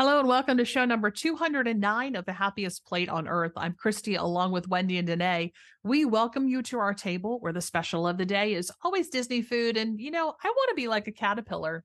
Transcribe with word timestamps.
Hello 0.00 0.18
and 0.18 0.26
welcome 0.26 0.56
to 0.56 0.64
show 0.64 0.86
number 0.86 1.10
209 1.10 2.16
of 2.16 2.24
the 2.24 2.32
happiest 2.32 2.86
plate 2.86 3.10
on 3.10 3.28
earth. 3.28 3.52
I'm 3.54 3.74
Christy 3.74 4.14
along 4.14 4.50
with 4.50 4.66
Wendy 4.66 4.96
and 4.96 5.06
Danae. 5.06 5.52
We 5.82 6.06
welcome 6.06 6.48
you 6.48 6.62
to 6.62 6.78
our 6.78 6.94
table 6.94 7.38
where 7.40 7.52
the 7.52 7.60
special 7.60 8.08
of 8.08 8.16
the 8.16 8.24
day 8.24 8.54
is 8.54 8.72
always 8.82 9.10
Disney 9.10 9.42
food. 9.42 9.76
And, 9.76 10.00
you 10.00 10.10
know, 10.10 10.32
I 10.42 10.48
want 10.48 10.70
to 10.70 10.74
be 10.74 10.88
like 10.88 11.06
a 11.06 11.12
caterpillar. 11.12 11.84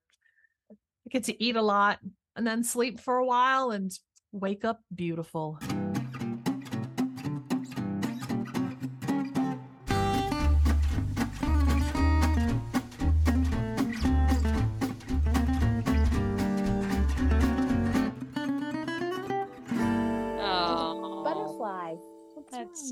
I 0.72 0.76
get 1.10 1.26
to 1.26 1.44
eat 1.44 1.58
a 1.58 1.62
lot 1.62 2.00
and 2.38 2.48
then 2.48 2.64
sleep 2.64 3.02
for 3.02 3.18
a 3.18 3.26
while 3.26 3.72
and 3.72 3.92
wake 4.32 4.64
up 4.64 4.80
beautiful. 4.96 5.60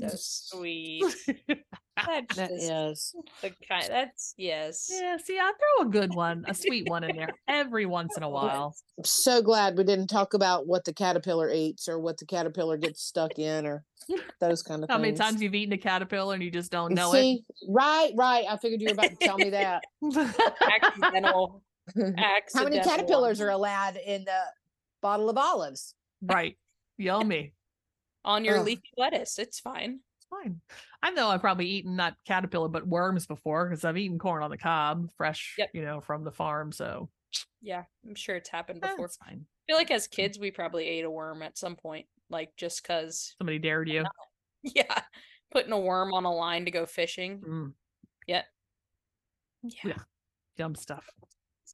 mm, 0.00 0.10
so 0.10 0.56
sweet. 0.58 1.04
That's 1.96 2.34
That 2.36 2.50
just 2.50 2.70
is. 2.70 3.14
the 3.40 3.52
kind. 3.68 3.86
That's 3.88 4.34
yes. 4.36 4.90
Yeah, 4.90 5.16
see, 5.16 5.38
I 5.38 5.52
throw 5.52 5.86
a 5.86 5.90
good 5.90 6.12
one, 6.12 6.44
a 6.48 6.52
sweet 6.54 6.88
one 6.90 7.04
in 7.04 7.14
there 7.14 7.30
every 7.46 7.86
once 7.86 8.16
in 8.16 8.24
a 8.24 8.28
while. 8.28 8.74
I'm 8.98 9.04
so 9.04 9.40
glad 9.42 9.76
we 9.78 9.84
didn't 9.84 10.08
talk 10.08 10.34
about 10.34 10.66
what 10.66 10.84
the 10.84 10.92
caterpillar 10.92 11.50
eats 11.52 11.88
or 11.88 12.00
what 12.00 12.18
the 12.18 12.26
caterpillar 12.26 12.78
gets 12.78 13.00
stuck 13.00 13.38
in 13.38 13.64
or 13.64 13.84
those 14.40 14.62
kind 14.64 14.82
of 14.82 14.90
How 14.90 14.98
many 14.98 15.16
times 15.16 15.40
you've 15.40 15.54
eaten 15.54 15.72
a 15.72 15.78
caterpillar 15.78 16.34
and 16.34 16.42
you 16.42 16.50
just 16.50 16.72
don't 16.72 16.94
know 16.94 17.12
See, 17.12 17.44
right, 17.68 18.10
right. 18.16 18.44
I 18.50 18.56
figured 18.56 18.80
you 18.82 18.88
were 18.88 18.94
about 18.94 19.10
to 19.10 19.16
tell 19.16 19.38
me 19.38 19.50
that. 19.50 19.84
it? 20.02 20.40
Accidental. 20.82 21.62
How 22.54 22.64
many 22.64 22.80
caterpillars 22.80 23.40
are 23.40 23.50
allowed 23.50 23.96
in 24.04 24.24
the 24.24 24.40
bottle 25.00 25.30
of 25.30 25.38
olives? 25.38 25.94
right. 26.22 26.56
Yummy. 26.98 27.53
On 28.24 28.44
your 28.44 28.58
Ugh. 28.58 28.66
leafy 28.66 28.90
lettuce? 28.96 29.38
It's 29.38 29.60
fine. 29.60 30.00
It's 30.18 30.26
fine. 30.28 30.60
I 31.02 31.10
know 31.10 31.28
I've 31.28 31.40
probably 31.40 31.66
eaten 31.66 31.96
not 31.96 32.16
caterpillar, 32.26 32.68
but 32.68 32.86
worms 32.86 33.26
before 33.26 33.68
because 33.68 33.84
I've 33.84 33.98
eaten 33.98 34.18
corn 34.18 34.42
on 34.42 34.50
the 34.50 34.58
cob, 34.58 35.10
fresh, 35.16 35.54
Yep. 35.58 35.70
you 35.74 35.82
know, 35.84 36.00
from 36.00 36.24
the 36.24 36.32
farm. 36.32 36.72
So 36.72 37.10
Yeah, 37.60 37.84
I'm 38.06 38.14
sure 38.14 38.36
it's 38.36 38.48
happened 38.48 38.80
before. 38.80 38.96
that's 39.06 39.16
fine. 39.16 39.46
I 39.46 39.72
feel 39.72 39.76
like 39.76 39.90
as 39.90 40.06
kids 40.06 40.38
we 40.38 40.50
probably 40.50 40.86
ate 40.86 41.04
a 41.04 41.10
worm 41.10 41.42
at 41.42 41.56
some 41.58 41.76
point, 41.76 42.06
like 42.30 42.50
just 42.56 42.84
cause. 42.84 43.34
Somebody 43.38 43.58
dared 43.58 43.88
you. 43.88 44.04
Yeah, 44.74 45.02
putting 45.52 45.72
a 45.72 45.78
worm 45.78 46.14
on 46.14 46.24
a 46.24 46.32
line 46.32 46.64
to 46.64 46.70
go 46.70 46.86
fishing. 46.86 47.42
Mm, 47.46 47.72
Yeah. 48.26 48.42
Yeah. 49.62 49.98
yum 50.56 50.74
stuff. 50.74 51.04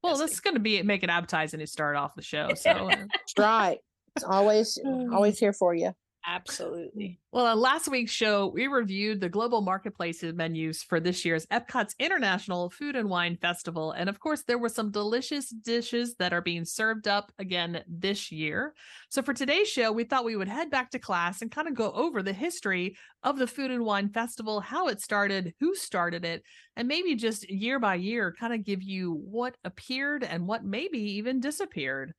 Well, 0.02 0.16
this 0.16 0.32
is 0.32 0.40
going 0.40 0.54
to 0.54 0.60
be 0.60 0.82
make 0.82 1.02
it 1.04 1.10
appetizing 1.10 1.60
to 1.60 1.66
start 1.68 1.94
off 1.96 2.14
the 2.16 2.22
show. 2.22 2.48
So, 2.56 2.70
uh, 2.70 2.88
That's 2.96 3.34
right. 3.38 3.78
It's 4.16 4.24
always, 4.24 4.76
always 5.12 5.38
here 5.38 5.52
for 5.52 5.72
you. 5.74 5.92
Absolutely. 6.26 7.18
well, 7.32 7.46
on 7.46 7.58
last 7.58 7.88
week's 7.88 8.12
show, 8.12 8.48
we 8.48 8.66
reviewed 8.66 9.20
the 9.20 9.28
global 9.28 9.62
marketplace 9.62 10.22
menus 10.22 10.82
for 10.82 11.00
this 11.00 11.24
year's 11.24 11.46
Epcot's 11.46 11.94
International 11.98 12.68
Food 12.68 12.94
and 12.94 13.08
Wine 13.08 13.38
Festival. 13.40 13.92
And 13.92 14.08
of 14.08 14.20
course, 14.20 14.42
there 14.42 14.58
were 14.58 14.68
some 14.68 14.90
delicious 14.90 15.48
dishes 15.48 16.14
that 16.16 16.32
are 16.32 16.42
being 16.42 16.64
served 16.64 17.08
up 17.08 17.32
again 17.38 17.82
this 17.88 18.30
year. 18.30 18.74
So, 19.08 19.22
for 19.22 19.32
today's 19.32 19.68
show, 19.68 19.92
we 19.92 20.04
thought 20.04 20.24
we 20.24 20.36
would 20.36 20.48
head 20.48 20.70
back 20.70 20.90
to 20.90 20.98
class 20.98 21.40
and 21.40 21.50
kind 21.50 21.68
of 21.68 21.74
go 21.74 21.90
over 21.92 22.22
the 22.22 22.32
history 22.32 22.96
of 23.22 23.38
the 23.38 23.46
Food 23.46 23.70
and 23.70 23.84
Wine 23.84 24.10
Festival, 24.10 24.60
how 24.60 24.88
it 24.88 25.00
started, 25.00 25.54
who 25.60 25.74
started 25.74 26.24
it, 26.24 26.42
and 26.76 26.86
maybe 26.86 27.14
just 27.14 27.48
year 27.48 27.78
by 27.78 27.94
year 27.94 28.34
kind 28.38 28.52
of 28.52 28.64
give 28.64 28.82
you 28.82 29.12
what 29.12 29.56
appeared 29.64 30.22
and 30.22 30.46
what 30.46 30.64
maybe 30.64 30.98
even 30.98 31.40
disappeared. 31.40 32.12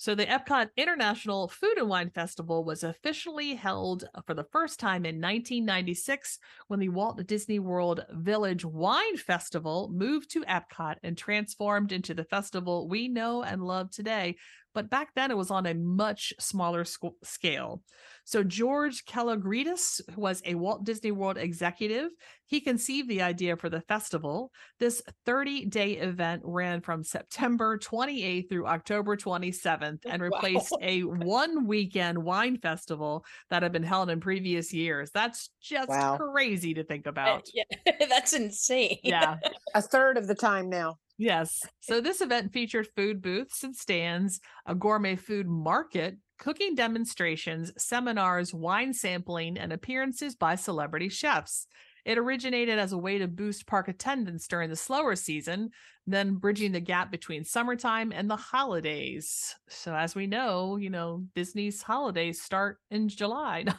So, 0.00 0.14
the 0.14 0.24
Epcot 0.24 0.70
International 0.78 1.46
Food 1.46 1.76
and 1.76 1.90
Wine 1.90 2.08
Festival 2.08 2.64
was 2.64 2.82
officially 2.84 3.54
held 3.54 4.04
uh, 4.14 4.22
for 4.22 4.32
the 4.32 4.46
first 4.50 4.80
time 4.80 5.04
in 5.04 5.16
1996 5.16 6.38
when 6.68 6.80
the 6.80 6.88
Walt 6.88 7.26
Disney 7.26 7.58
World 7.58 8.06
Village 8.10 8.64
Wine 8.64 9.18
Festival 9.18 9.90
moved 9.92 10.30
to 10.30 10.42
Epcot 10.44 10.94
and 11.02 11.18
transformed 11.18 11.92
into 11.92 12.14
the 12.14 12.24
festival 12.24 12.88
we 12.88 13.08
know 13.08 13.42
and 13.42 13.62
love 13.62 13.90
today. 13.90 14.36
But 14.72 14.88
back 14.88 15.10
then, 15.14 15.30
it 15.30 15.36
was 15.36 15.50
on 15.50 15.66
a 15.66 15.74
much 15.74 16.32
smaller 16.38 16.86
sc- 16.86 17.04
scale. 17.22 17.82
So, 18.30 18.44
George 18.44 19.04
Kalogridis 19.06 20.00
was 20.16 20.40
a 20.44 20.54
Walt 20.54 20.84
Disney 20.84 21.10
World 21.10 21.36
executive. 21.36 22.10
He 22.46 22.60
conceived 22.60 23.08
the 23.08 23.22
idea 23.22 23.56
for 23.56 23.68
the 23.68 23.80
festival. 23.80 24.52
This 24.78 25.02
30 25.26 25.64
day 25.66 25.94
event 25.94 26.42
ran 26.44 26.80
from 26.80 27.02
September 27.02 27.76
28th 27.76 28.48
through 28.48 28.68
October 28.68 29.16
27th 29.16 29.98
and 30.08 30.22
Wow. 30.22 30.28
replaced 30.28 30.72
a 30.80 31.00
one 31.02 31.66
weekend 31.66 32.18
wine 32.22 32.56
festival 32.58 33.24
that 33.50 33.64
had 33.64 33.72
been 33.72 33.82
held 33.82 34.10
in 34.10 34.20
previous 34.20 34.72
years. 34.72 35.10
That's 35.12 35.50
just 35.60 35.88
Wow. 35.88 36.16
crazy 36.16 36.72
to 36.74 36.84
think 36.84 37.08
Uh, 37.08 37.10
about. 37.10 37.42
yeah, 37.52 37.64
that's 38.08 38.32
insane. 38.32 38.98
Yeah. 39.02 39.38
A 39.74 39.82
third 39.82 40.16
of 40.16 40.28
the 40.28 40.36
time 40.36 40.68
now. 40.68 40.98
Yes. 41.18 41.58
So 41.80 42.00
this 42.00 42.20
event 42.20 42.52
featured 42.52 42.86
food 42.94 43.22
booths 43.22 43.64
and 43.64 43.74
stands, 43.74 44.38
a 44.66 44.74
gourmet 44.76 45.16
food 45.16 45.48
market, 45.48 46.16
cooking 46.40 46.74
demonstrations, 46.74 47.70
seminars, 47.76 48.52
wine 48.52 48.92
sampling, 48.92 49.56
and 49.56 49.72
appearances 49.72 50.34
by 50.34 50.56
celebrity 50.56 51.08
chefs. 51.08 51.68
It 52.04 52.18
originated 52.18 52.78
as 52.78 52.92
a 52.92 52.98
way 52.98 53.18
to 53.18 53.28
boost 53.28 53.66
park 53.66 53.86
attendance 53.86 54.48
during 54.48 54.70
the 54.70 54.76
slower 54.76 55.14
season, 55.14 55.70
then 56.06 56.36
bridging 56.36 56.72
the 56.72 56.80
gap 56.80 57.10
between 57.10 57.44
summertime 57.44 58.10
and 58.10 58.28
the 58.28 58.36
holidays. 58.36 59.54
So 59.68 59.94
as 59.94 60.14
we 60.14 60.26
know, 60.26 60.76
you 60.76 60.90
know, 60.90 61.24
Disney's 61.34 61.82
holidays 61.82 62.40
start 62.40 62.78
in 62.90 63.08
July. 63.08 63.66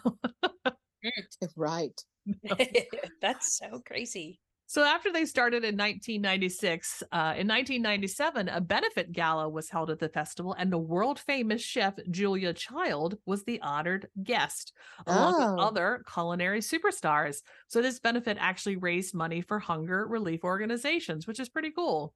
Right. 1.55 1.99
that's 3.21 3.57
so 3.57 3.81
crazy. 3.85 4.39
So 4.71 4.85
after 4.85 5.11
they 5.11 5.25
started 5.25 5.65
in 5.65 5.75
1996, 5.75 7.03
uh, 7.11 7.35
in 7.35 7.45
1997, 7.45 8.47
a 8.47 8.61
benefit 8.61 9.11
gala 9.11 9.49
was 9.49 9.69
held 9.69 9.89
at 9.89 9.99
the 9.99 10.07
festival, 10.07 10.53
and 10.57 10.71
the 10.71 10.77
world 10.77 11.19
famous 11.19 11.61
chef 11.61 11.95
Julia 12.09 12.53
Child 12.53 13.17
was 13.25 13.43
the 13.43 13.59
honored 13.59 14.07
guest, 14.23 14.71
along 15.07 15.35
with 15.37 15.49
Oh. 15.49 15.57
other 15.57 16.05
culinary 16.09 16.61
superstars. 16.61 17.41
So 17.67 17.81
this 17.81 17.99
benefit 17.99 18.37
actually 18.39 18.77
raised 18.77 19.13
money 19.13 19.41
for 19.41 19.59
hunger 19.59 20.07
relief 20.07 20.45
organizations, 20.45 21.27
which 21.27 21.41
is 21.41 21.49
pretty 21.49 21.71
cool. 21.71 22.13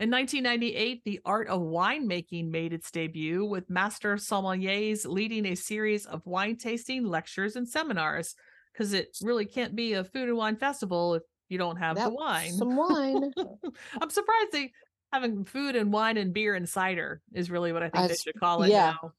In 0.00 0.08
1998, 0.08 1.04
the 1.04 1.20
art 1.26 1.48
of 1.48 1.60
winemaking 1.60 2.48
made 2.48 2.72
its 2.72 2.90
debut, 2.90 3.44
with 3.44 3.68
master 3.68 4.14
sommeliers 4.14 5.04
leading 5.04 5.44
a 5.44 5.56
series 5.56 6.06
of 6.06 6.24
wine 6.24 6.56
tasting 6.56 7.04
lectures 7.04 7.54
and 7.54 7.68
seminars. 7.68 8.34
Because 8.72 8.92
it 8.92 9.16
really 9.22 9.46
can't 9.46 9.74
be 9.74 9.94
a 9.94 10.04
food 10.04 10.28
and 10.28 10.36
wine 10.36 10.56
festival 10.56 11.14
if 11.14 11.22
you 11.48 11.58
don't 11.58 11.76
have 11.76 11.96
the 11.96 12.10
wine. 12.10 12.52
Some 12.52 12.76
wine. 12.76 13.32
I'm 14.00 14.10
surprised 14.10 14.52
they 14.52 14.72
having 15.12 15.44
food 15.44 15.74
and 15.74 15.92
wine 15.92 16.16
and 16.16 16.34
beer 16.34 16.54
and 16.54 16.68
cider 16.68 17.22
is 17.32 17.50
really 17.50 17.72
what 17.72 17.82
I 17.82 17.88
think 17.88 18.04
I 18.04 18.08
they 18.08 18.14
should 18.14 18.38
call 18.38 18.62
it 18.62 18.70
yeah. 18.70 18.94
now. 19.02 19.12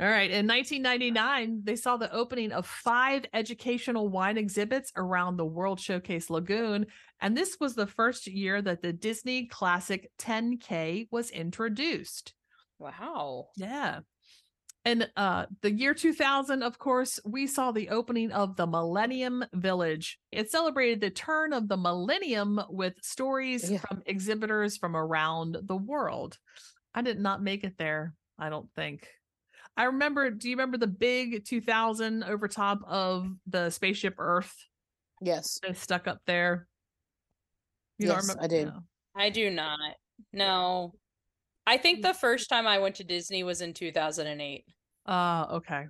All 0.00 0.08
right. 0.08 0.30
In 0.30 0.48
1999, 0.48 1.60
they 1.62 1.76
saw 1.76 1.96
the 1.96 2.12
opening 2.12 2.50
of 2.50 2.66
five 2.66 3.26
educational 3.32 4.08
wine 4.08 4.36
exhibits 4.36 4.90
around 4.96 5.36
the 5.36 5.46
World 5.46 5.78
Showcase 5.78 6.30
Lagoon. 6.30 6.86
And 7.20 7.36
this 7.36 7.58
was 7.60 7.76
the 7.76 7.86
first 7.86 8.26
year 8.26 8.60
that 8.60 8.82
the 8.82 8.92
Disney 8.92 9.46
Classic 9.46 10.10
10K 10.18 11.06
was 11.12 11.30
introduced. 11.30 12.34
Wow. 12.80 13.50
Yeah. 13.56 14.00
And 14.86 15.10
uh 15.16 15.46
the 15.62 15.70
year 15.70 15.94
2000, 15.94 16.62
of 16.62 16.78
course, 16.78 17.18
we 17.24 17.46
saw 17.46 17.72
the 17.72 17.88
opening 17.88 18.32
of 18.32 18.56
the 18.56 18.66
Millennium 18.66 19.44
Village. 19.54 20.18
It 20.30 20.50
celebrated 20.50 21.00
the 21.00 21.10
turn 21.10 21.52
of 21.52 21.68
the 21.68 21.76
millennium 21.76 22.60
with 22.68 22.94
stories 23.02 23.70
Yeah. 23.70 23.78
from 23.78 24.02
exhibitors 24.06 24.76
from 24.76 24.94
around 24.96 25.56
the 25.62 25.76
world. 25.76 26.38
I 26.94 27.02
did 27.02 27.18
not 27.18 27.42
make 27.42 27.64
it 27.64 27.78
there, 27.78 28.14
I 28.38 28.50
don't 28.50 28.68
think. 28.74 29.08
I 29.76 29.84
remember, 29.84 30.30
do 30.30 30.48
you 30.48 30.54
remember 30.56 30.76
the 30.78 30.86
big 30.86 31.44
2000 31.44 32.22
over 32.22 32.46
top 32.46 32.80
of 32.86 33.28
the 33.46 33.70
spaceship 33.70 34.14
Earth 34.18 34.54
Yes. 35.20 35.58
that's 35.62 35.80
stuck 35.80 36.06
up 36.06 36.20
there? 36.26 36.68
Yes, 37.98 38.36
I 38.40 38.46
do. 38.46 38.66
No. 38.66 38.80
I 39.16 39.30
do 39.30 39.50
not. 39.50 39.78
No. 40.32 40.94
I 41.66 41.78
think 41.78 42.02
the 42.02 42.12
first 42.14 42.48
time 42.48 42.66
I 42.66 42.78
went 42.78 42.96
to 42.96 43.04
Disney 43.04 43.42
was 43.42 43.60
in 43.62 43.72
2008. 43.72 44.64
Uh, 45.06 45.46
okay. 45.52 45.84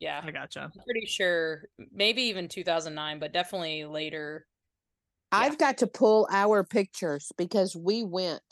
Yeah. 0.00 0.20
I 0.22 0.30
gotcha. 0.30 0.60
I'm 0.62 0.72
pretty 0.84 1.06
sure 1.06 1.64
maybe 1.92 2.22
even 2.22 2.48
2009, 2.48 3.18
but 3.18 3.32
definitely 3.32 3.84
later. 3.84 4.46
Yeah. 5.32 5.38
I've 5.40 5.58
got 5.58 5.78
to 5.78 5.86
pull 5.86 6.28
our 6.30 6.64
pictures 6.64 7.30
because 7.36 7.76
we 7.76 8.04
went 8.04 8.42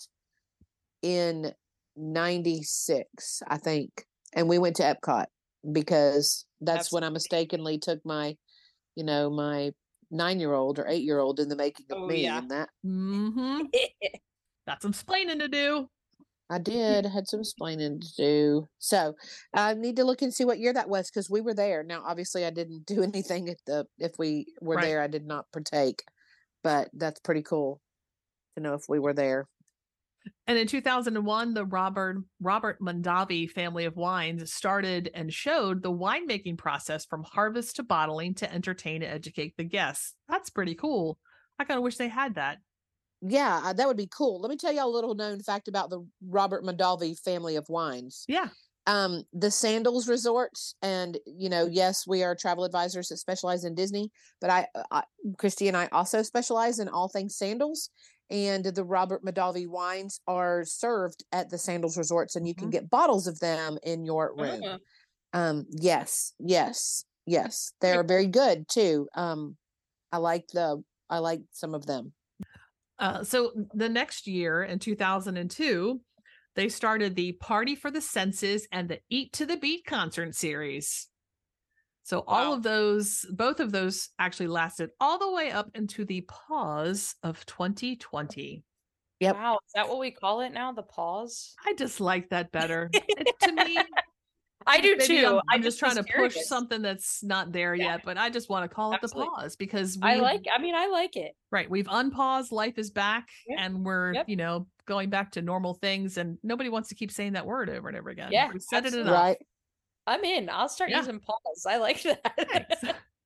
in 1.03 1.53
96, 1.97 3.43
I 3.49 3.57
think. 3.59 4.05
And 4.35 4.49
we 4.49 4.59
went 4.59 4.77
to 4.77 4.83
Epcot 4.83 5.27
because 5.73 6.45
that's 6.61 6.93
when 6.93 7.05
I 7.05 7.09
mistakenly 7.09 7.79
took 7.79 8.05
my, 8.05 8.37
you 8.97 9.05
know, 9.05 9.31
my 9.31 9.73
nine 10.11 10.39
year 10.41 10.53
old 10.53 10.79
or 10.79 10.87
eight 10.89 11.03
year 11.05 11.19
old 11.19 11.41
in 11.41 11.49
the 11.49 11.57
making 11.57 11.87
of 11.91 11.99
Oh, 12.03 12.07
me 12.07 12.25
yeah. 12.25 12.39
and 12.39 12.51
that. 12.51 12.69
Mm-hmm. 12.85 13.61
Got 14.69 14.83
some 14.83 14.93
splaining 14.93 15.39
to 15.39 15.49
do. 15.49 15.89
I 16.49 16.59
did. 16.59 17.07
I 17.07 17.09
had 17.09 17.27
some 17.27 17.41
explaining 17.41 18.01
to 18.01 18.15
do. 18.17 18.69
So 18.79 19.15
I 19.53 19.75
need 19.75 19.97
to 19.97 20.05
look 20.05 20.23
and 20.23 20.33
see 20.33 20.45
what 20.45 20.59
year 20.61 20.73
that 20.73 20.89
was 20.89 21.11
because 21.11 21.29
we 21.29 21.41
were 21.41 21.55
there. 21.55 21.83
Now, 21.83 22.03
obviously, 22.07 22.45
I 22.45 22.51
didn't 22.51 22.87
do 22.87 23.03
anything 23.03 23.49
at 23.49 23.59
the. 23.67 23.87
If 23.99 24.13
we 24.19 24.47
were 24.61 24.77
Right. 24.77 24.85
there, 24.85 25.01
I 25.03 25.09
did 25.09 25.27
not 25.27 25.47
partake, 25.53 26.03
but 26.63 26.89
that's 26.93 27.21
pretty 27.21 27.43
cool 27.43 27.81
to 28.57 28.63
know 28.63 28.75
if 28.75 28.85
we 28.89 28.99
were 28.99 29.13
there. 29.13 29.47
And 30.49 30.59
in 30.59 30.67
2001, 30.67 31.55
the 31.55 31.65
Robert 31.65 32.17
Robert 32.41 32.81
Mondavi 32.81 33.49
family 33.51 33.85
of 33.85 33.97
wines 33.97 34.53
started 34.53 35.11
and 35.15 35.33
showed 35.33 35.83
the 35.83 35.93
winemaking 35.93 36.59
process 36.59 37.05
from 37.05 37.23
harvest 37.25 37.77
to 37.77 37.83
bottling 37.85 38.35
to 38.37 38.53
entertain 38.53 39.03
and 39.03 39.13
educate 39.13 39.55
the 39.57 39.65
guests. 39.65 40.15
That's 40.29 40.51
pretty 40.51 40.75
cool. 40.75 41.19
I 41.59 41.65
kind 41.65 41.79
of 41.79 41.85
wish 41.85 41.97
they 41.97 42.09
had 42.09 42.35
that. 42.37 42.59
Yeah, 43.23 43.61
uh, 43.65 43.73
that 43.73 43.87
would 43.87 43.97
be 43.97 44.09
cool. 44.09 44.41
Let 44.41 44.51
me 44.51 44.57
tell 44.57 44.73
y'all 44.73 44.89
a 44.89 44.95
little 44.95 45.15
known 45.15 45.41
fact 45.41 45.69
about 45.69 45.91
the 45.91 46.07
Robert 46.27 46.65
Mondavi 46.65 47.19
family 47.19 47.57
of 47.57 47.69
wines. 47.69 48.25
Yeah. 48.29 48.49
um 48.87 49.25
the 49.33 49.51
sandals 49.51 50.09
resorts 50.09 50.77
and 50.81 51.19
you 51.27 51.49
know 51.49 51.67
yes 51.67 52.07
we 52.07 52.23
are 52.23 52.37
travel 52.37 52.63
advisors 52.65 53.09
that 53.09 53.17
specialize 53.17 53.65
in 53.65 53.75
disney 53.75 54.13
but 54.41 54.49
i, 54.49 54.67
I 54.93 55.03
christy 55.39 55.67
and 55.67 55.77
i 55.77 55.89
also 55.91 56.23
specialize 56.23 56.79
in 56.79 56.89
all 56.89 57.09
things 57.09 57.37
sandals 57.37 57.91
and 58.31 58.65
the 58.65 58.85
robert 58.85 59.25
Mondavi 59.25 59.67
wines 59.67 60.21
are 60.29 60.65
served 60.65 61.25
at 61.33 61.51
the 61.51 61.59
sandals 61.59 61.97
resorts 61.99 62.37
and 62.37 62.47
you 62.47 62.55
can 62.55 62.69
Mhm. 62.69 62.73
get 62.73 62.91
bottles 62.91 63.27
of 63.27 63.41
them 63.41 63.77
in 63.83 64.05
your 64.05 64.33
room 64.37 64.63
Uh, 64.63 64.79
um 65.33 65.67
yes 65.71 66.33
yes 66.39 67.05
yes 67.27 67.73
they're 67.81 68.05
very 68.05 68.29
good 68.29 68.69
too 68.69 69.09
um 69.17 69.57
i 70.13 70.19
like 70.19 70.47
the 70.53 70.81
i 71.11 71.19
like 71.19 71.41
some 71.51 71.75
of 71.75 71.87
them 71.87 72.13
Uh, 72.99 73.23
so 73.25 73.53
the 73.75 73.89
next 73.89 74.27
year 74.27 74.63
in 74.63 74.79
2002, 74.79 76.01
they 76.55 76.69
started 76.69 77.15
the 77.15 77.33
Party 77.33 77.75
for 77.75 77.91
the 77.91 78.01
Senses 78.01 78.67
and 78.73 78.89
the 78.89 79.01
Eat 79.11 79.33
to 79.35 79.45
the 79.47 79.57
Beat 79.59 79.85
concert 79.85 80.35
series. 80.35 81.09
So 82.05 82.25
all 82.27 82.51
Wow. 82.51 82.53
of 82.55 82.63
those, 82.63 83.27
both 83.31 83.61
of 83.61 83.73
those 83.73 84.09
actually 84.19 84.47
lasted 84.47 84.91
all 85.01 85.19
the 85.19 85.31
way 85.33 85.51
up 85.51 85.69
into 85.75 86.05
the 86.05 86.23
pause 86.23 87.15
of 87.23 87.45
2020. 87.47 88.63
Yep. 89.21 89.35
Wow, 89.35 89.55
is 89.67 89.73
that 89.75 89.89
what 89.89 89.99
we 89.99 90.11
call 90.11 90.41
it 90.43 90.53
now? 90.53 90.73
The 90.73 90.83
pause? 90.83 91.55
I 91.67 91.75
just 91.75 92.01
like 92.01 92.29
that 92.31 92.53
better. 92.53 92.91
It- 92.93 93.35
to 93.41 93.53
me, 93.53 93.77
I 94.67 94.81
do 94.81 94.97
too. 94.99 95.27
I'm, 95.27 95.35
I 95.37 95.55
I'm 95.55 95.63
just 95.63 95.79
trying 95.79 95.97
was 95.97 96.07
to 96.07 96.13
push 96.13 96.37
something 96.45 96.83
that's 96.83 97.23
not 97.23 97.53
there 97.53 97.75
Yeah. 97.75 97.93
yet, 97.93 98.01
but 98.05 98.19
I 98.19 98.31
just 98.31 98.49
want 98.49 98.69
to 98.69 98.75
call 98.75 98.93
it 98.95 99.01
the 99.01 99.09
pause 99.09 99.55
because 99.57 99.99
I 100.03 100.13
we've- 100.15 100.23
like 100.23 100.47
I 100.55 100.61
mean 100.61 100.75
I 100.75 100.87
like 100.89 101.17
it. 101.17 101.33
Right. 101.51 101.71
We've 101.71 101.89
unpaused. 101.91 102.51
Life 102.53 102.79
is 102.79 102.91
back. 102.91 103.29
Yep. 103.49 103.59
And 103.61 103.85
we're, 103.85 104.15
Yep. 104.15 104.29
you 104.29 104.37
know, 104.37 104.67
going 104.87 105.09
back 105.11 105.33
to 105.33 105.43
normal 105.43 105.75
things. 105.75 106.17
And 106.19 106.39
nobody 106.43 106.69
wants 106.69 106.89
to 106.91 106.95
keep 106.95 107.11
saying 107.11 107.35
that 107.35 107.47
word 107.47 107.71
over 107.71 107.89
and 107.89 107.97
over 107.97 108.11
again. 108.11 108.31
Yeah, 108.33 108.51
We've 108.53 108.61
said 108.63 108.85
absolutely. 108.85 109.11
it 109.11 109.13
enough. 109.13 109.23
right 109.23 109.39
I'm 110.09 110.25
in. 110.25 110.49
I'll 110.51 110.69
start 110.69 110.91
Yeah. 110.91 110.99
using 110.99 111.21
pause. 111.21 111.67
I 111.69 111.77
like 111.79 112.03
that. 112.03 112.97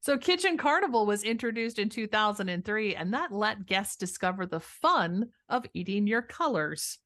So 0.00 0.16
Kitchen 0.18 0.56
Carnival 0.56 1.06
was 1.06 1.22
introduced 1.22 1.78
in 1.78 1.88
2003, 1.88 2.96
and 2.96 3.14
that 3.14 3.30
let 3.30 3.64
guests 3.66 3.94
discover 3.96 4.44
the 4.46 4.58
fun 4.58 5.26
of 5.48 5.66
eating 5.72 6.06
your 6.08 6.22
colors. 6.22 6.98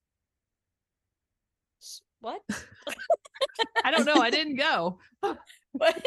What? 2.22 2.40
I 3.84 3.90
don't 3.90 4.06
know. 4.06 4.14
I 4.20 4.30
didn't 4.30 4.56
go. 4.56 4.98
What? 5.72 6.06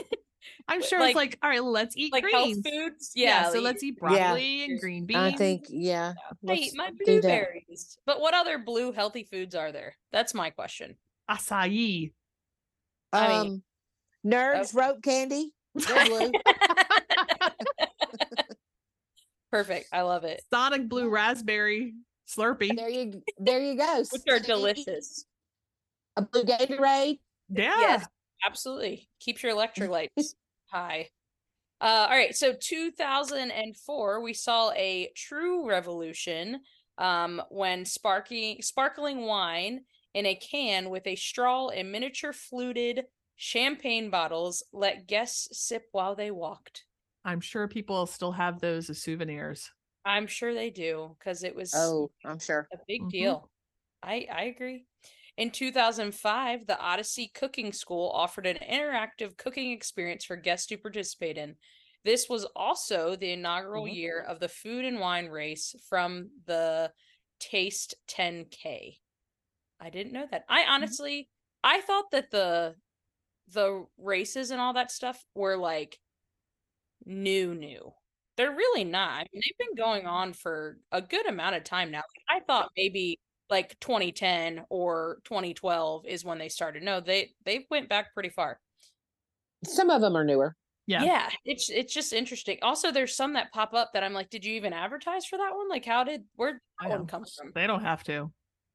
I'm 0.68 0.82
sure 0.84 1.00
like- 1.00 1.10
it's 1.10 1.16
like, 1.16 1.40
all 1.42 1.50
right, 1.50 1.64
let's 1.64 1.96
eat 1.98 2.12
like 2.14 2.24
greens. 2.24 2.62
foods? 2.68 3.12
Yeah, 3.16 3.44
Yeah. 3.46 3.50
so 3.52 3.60
let's 3.62 3.82
eat 3.84 3.96
Yeah. 4.02 4.08
broccoli 4.10 4.64
and 4.66 4.80
green 4.80 5.06
beans. 5.06 5.20
i 5.20 5.32
think 5.32 5.66
yeah 5.70 6.14
I 6.48 6.54
eat 6.54 6.74
my 6.76 6.92
blueberries. 7.04 7.98
But 8.06 8.20
what 8.22 8.34
other 8.36 8.58
blue 8.60 8.92
healthy 8.92 9.24
foods 9.24 9.56
are 9.56 9.72
there? 9.72 9.96
That's 10.12 10.34
my 10.36 10.50
question. 10.52 10.96
acai. 11.30 12.12
I 13.12 13.26
um 13.38 13.48
mean- 13.48 13.64
nerds 14.34 14.76
rope 14.76 15.02
candy 15.04 15.52
blue 15.76 16.32
Perfect. 19.52 19.88
I 19.94 20.02
love 20.02 20.24
it. 20.26 20.42
Sonic 20.52 20.90
blue 20.90 21.10
raspberry 21.10 21.94
slurpee. 22.28 22.76
There 22.76 22.90
you 22.90 23.22
there 23.40 23.62
you 23.62 23.78
go. 23.78 24.04
Which 24.12 24.24
are 24.30 24.40
delicious. 24.40 25.26
A 26.18 26.22
blue 26.22 26.44
Gatorade. 26.44 27.20
Yeah. 27.50 27.68
Yes, 27.74 28.08
absolutely. 28.46 29.10
Keep 29.20 29.44
your 29.44 29.54
electrolytes 29.54 30.10
high. 30.66 31.10
Uh, 31.82 32.08
all 32.10 32.18
right, 32.18 32.36
so 32.36 32.54
2004, 32.60 34.22
we 34.22 34.34
saw 34.34 34.72
a 34.74 35.12
true 35.16 35.68
revolution 35.68 36.62
um, 36.98 37.42
when 37.50 37.86
sparking 37.86 38.62
sparkling 38.62 39.24
wine 39.24 39.86
in 40.14 40.26
a 40.26 40.36
can 40.36 40.90
with 40.90 41.08
a 41.08 41.16
straw 41.16 41.70
and 41.70 41.92
miniature 41.92 42.34
fluted 42.34 43.06
champagne 43.36 44.10
bottles 44.10 44.64
let 44.74 45.08
guests 45.08 45.50
sip 45.60 45.90
while 45.92 46.16
they 46.16 46.32
walked. 46.32 46.86
I'm 47.26 47.42
sure 47.42 47.68
people 47.68 48.06
still 48.08 48.32
have 48.34 48.62
those 48.62 48.90
as 48.90 49.02
souvenirs. 49.02 49.74
I'm 50.06 50.28
sure 50.28 50.54
they 50.54 50.70
do 50.70 51.16
because 51.20 51.44
it 51.44 51.56
was 51.56 51.74
Oh, 51.74 52.12
I'm 52.24 52.40
sure. 52.40 52.72
a 52.74 52.78
big 52.88 53.10
Mhm. 53.10 53.10
deal. 53.10 53.52
I 54.04 54.28
I 54.32 54.44
agree. 54.46 54.88
In 55.38 55.52
2005, 55.52 56.66
the 56.66 56.80
Odyssey 56.80 57.28
Cooking 57.28 57.74
School 57.74 58.10
offered 58.14 58.46
an 58.48 58.58
interactive 58.58 59.38
cooking 59.38 59.72
experience 59.72 60.24
for 60.26 60.38
guests 60.38 60.68
to 60.68 60.78
participate 60.78 61.38
in. 61.38 61.58
This 62.04 62.30
was 62.30 62.46
also 62.56 63.16
the 63.16 63.32
inaugural 63.32 63.86
Mhm. 63.86 63.94
year 63.96 64.22
of 64.22 64.40
the 64.40 64.48
food 64.50 64.86
and 64.86 65.00
wine 65.00 65.28
race 65.28 65.76
from 65.90 66.32
the 66.46 66.94
Taste 67.40 67.96
10K. 68.08 69.02
I 69.80 69.90
didn't 69.90 70.14
know 70.14 70.28
that. 70.32 70.46
I 70.50 70.66
honestly 70.66 71.30
I 71.64 71.82
thought 71.82 72.12
that 72.12 72.32
the 72.32 72.76
the 73.48 73.86
races 73.98 74.52
and 74.52 74.62
all 74.62 74.74
that 74.74 74.92
stuff 74.92 75.26
were 75.36 75.58
like 75.58 76.00
new 77.06 77.54
new. 77.56 77.94
They're 78.38 78.52
really 78.56 78.84
not. 78.84 79.22
I 79.22 79.28
mean, 79.32 79.42
they've 79.46 79.68
been 79.68 79.76
going 79.76 80.08
on 80.08 80.34
for 80.34 80.80
a 80.92 81.02
good 81.02 81.26
amount 81.28 81.56
of 81.56 81.64
time 81.64 81.92
now. 81.92 82.02
I 82.30 82.42
thought 82.42 82.72
maybe 82.76 83.20
like 83.50 83.80
2010 83.80 84.66
or 84.70 85.20
2012 85.26 86.06
is 86.06 86.26
when 86.26 86.38
they 86.38 86.50
started. 86.50 86.84
No, 86.84 87.00
they 87.00 87.34
they 87.46 87.66
went 87.70 87.90
back 87.90 88.14
pretty 88.14 88.30
far. 88.30 88.60
Some 89.64 89.90
of 89.90 90.02
them 90.02 90.16
are 90.16 90.24
newer. 90.24 90.56
Yeah. 90.88 91.04
Yeah, 91.04 91.30
it's 91.46 91.70
it's 91.70 91.94
just 91.94 92.14
interesting. 92.14 92.60
Also, 92.62 92.92
there's 92.92 93.16
some 93.16 93.34
that 93.34 93.52
pop 93.52 93.74
up 93.74 93.92
that 93.94 94.04
I'm 94.04 94.14
like, 94.14 94.30
did 94.30 94.46
you 94.46 94.54
even 94.54 94.74
advertise 94.74 95.26
for 95.26 95.38
that 95.38 95.56
one? 95.56 95.68
Like, 95.68 95.86
how 95.86 96.04
did 96.04 96.24
where 96.36 96.54
did 96.54 96.62
that 96.82 96.90
one 96.90 97.00
know. 97.00 97.06
come 97.06 97.24
from? 97.38 97.52
They 97.56 97.68
don't 97.68 97.82
have 97.82 98.04
to. 98.04 98.32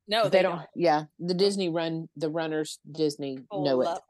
No, 0.08 0.28
they, 0.28 0.42
don't, 0.42 0.62
Yeah, 0.74 1.04
the 1.20 1.34
Disney 1.34 1.68
run, 1.68 2.08
the 2.16 2.30
runners 2.30 2.80
Disney 2.90 3.38
oh, 3.52 3.62
know 3.62 3.80
it. 3.82 3.88
It. 3.88 4.00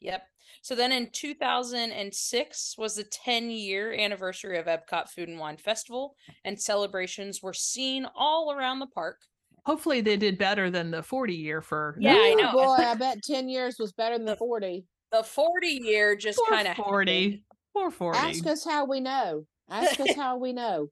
Yep. 0.00 0.22
So 0.62 0.74
then 0.74 0.90
in 0.90 1.10
2006 1.12 2.74
was 2.78 2.94
the 2.94 3.04
10 3.04 3.50
year 3.50 3.92
anniversary 3.92 4.58
of 4.58 4.66
Epcot 4.66 5.10
Food 5.10 5.28
and 5.28 5.38
Wine 5.38 5.58
Festival, 5.58 6.14
and 6.44 6.60
celebrations 6.60 7.42
were 7.42 7.52
seen 7.52 8.06
all 8.14 8.52
around 8.52 8.78
the 8.78 8.86
park. 8.86 9.18
Hopefully 9.66 10.00
they 10.00 10.16
did 10.16 10.38
better 10.38 10.70
than 10.70 10.90
the 10.90 11.02
40 11.02 11.34
year 11.34 11.60
for 11.60 11.96
Yeah, 12.00 12.14
I 12.14 12.34
know. 12.34 12.52
Boy, 12.52 12.74
I 12.78 12.94
bet 12.98 13.22
ten 13.22 13.48
years 13.48 13.76
was 13.78 13.92
better 13.92 14.16
than 14.16 14.26
The- 14.26 14.36
forty. 14.36 14.86
The 15.12 15.22
40 15.24 15.66
year 15.66 16.14
just 16.14 16.40
kind 16.48 16.68
of 16.68 16.76
40. 16.76 17.42
Poor 17.74 17.90
40. 17.90 18.18
Ask 18.18 18.46
us 18.46 18.64
how 18.64 18.84
we 18.84 19.00
know. 19.00 19.44
Ask 19.68 19.98
us 19.98 20.14
how 20.16 20.36
we 20.38 20.52
know. 20.52 20.88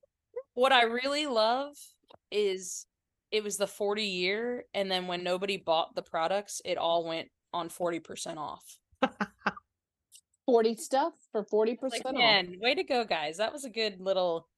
What 0.55 0.73
I 0.73 0.83
really 0.85 1.27
love 1.27 1.75
is 2.33 2.85
it 3.31 3.45
was 3.45 3.57
the 3.59 3.67
40 3.69 4.03
year, 4.03 4.65
and 4.75 4.91
then 4.91 5.07
when 5.07 5.23
nobody 5.23 5.57
bought 5.57 5.95
the 5.95 6.03
products, 6.03 6.61
it 6.65 6.79
all 6.79 7.05
went 7.07 7.29
on 7.53 7.69
40% 7.69 8.37
off. 8.39 8.65
Forty 10.47 10.75
stuff 10.77 11.13
for 11.31 11.45
forty 11.45 11.73
Like, 11.73 11.81
percent 11.81 12.07
off. 12.07 12.15
man, 12.15 12.55
way 12.61 12.75
to 12.75 12.83
go, 12.83 13.05
guys. 13.05 13.37
That 13.37 13.53
was 13.53 13.65
a 13.65 13.71
good 13.71 14.01
little. 14.01 14.49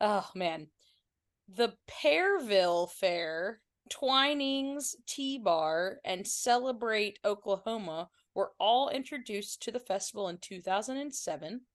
Oh, 0.00 0.28
man. 0.34 0.66
The 1.48 1.76
Pearville 1.88 2.86
Fair, 2.88 3.62
Twinings 3.90 4.94
Tea 5.06 5.38
Bar, 5.38 6.00
and 6.04 6.26
Celebrate 6.28 7.18
Oklahoma 7.24 8.10
were 8.34 8.54
all 8.60 8.88
introduced 8.88 9.60
to 9.62 9.72
the 9.72 9.80
festival 9.80 10.28
in 10.28 10.38
2007, 10.38 11.66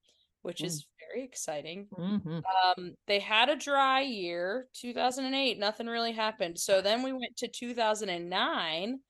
which 0.41 0.63
Mm. 0.63 0.63
is 0.63 0.85
very 0.99 1.23
exciting. 1.25 1.91
hmm 1.91 2.45
Um, 2.65 2.95
they 3.07 3.19
had 3.19 3.49
a 3.49 3.55
dry 3.57 4.01
year, 4.01 4.69
2008, 4.73 5.57
nothing 5.59 5.87
really 5.87 6.13
happened. 6.13 6.59
So 6.59 6.81
then 6.81 7.03
we 7.03 7.11
went 7.13 7.37
to 7.37 7.47
2009, 7.49 9.03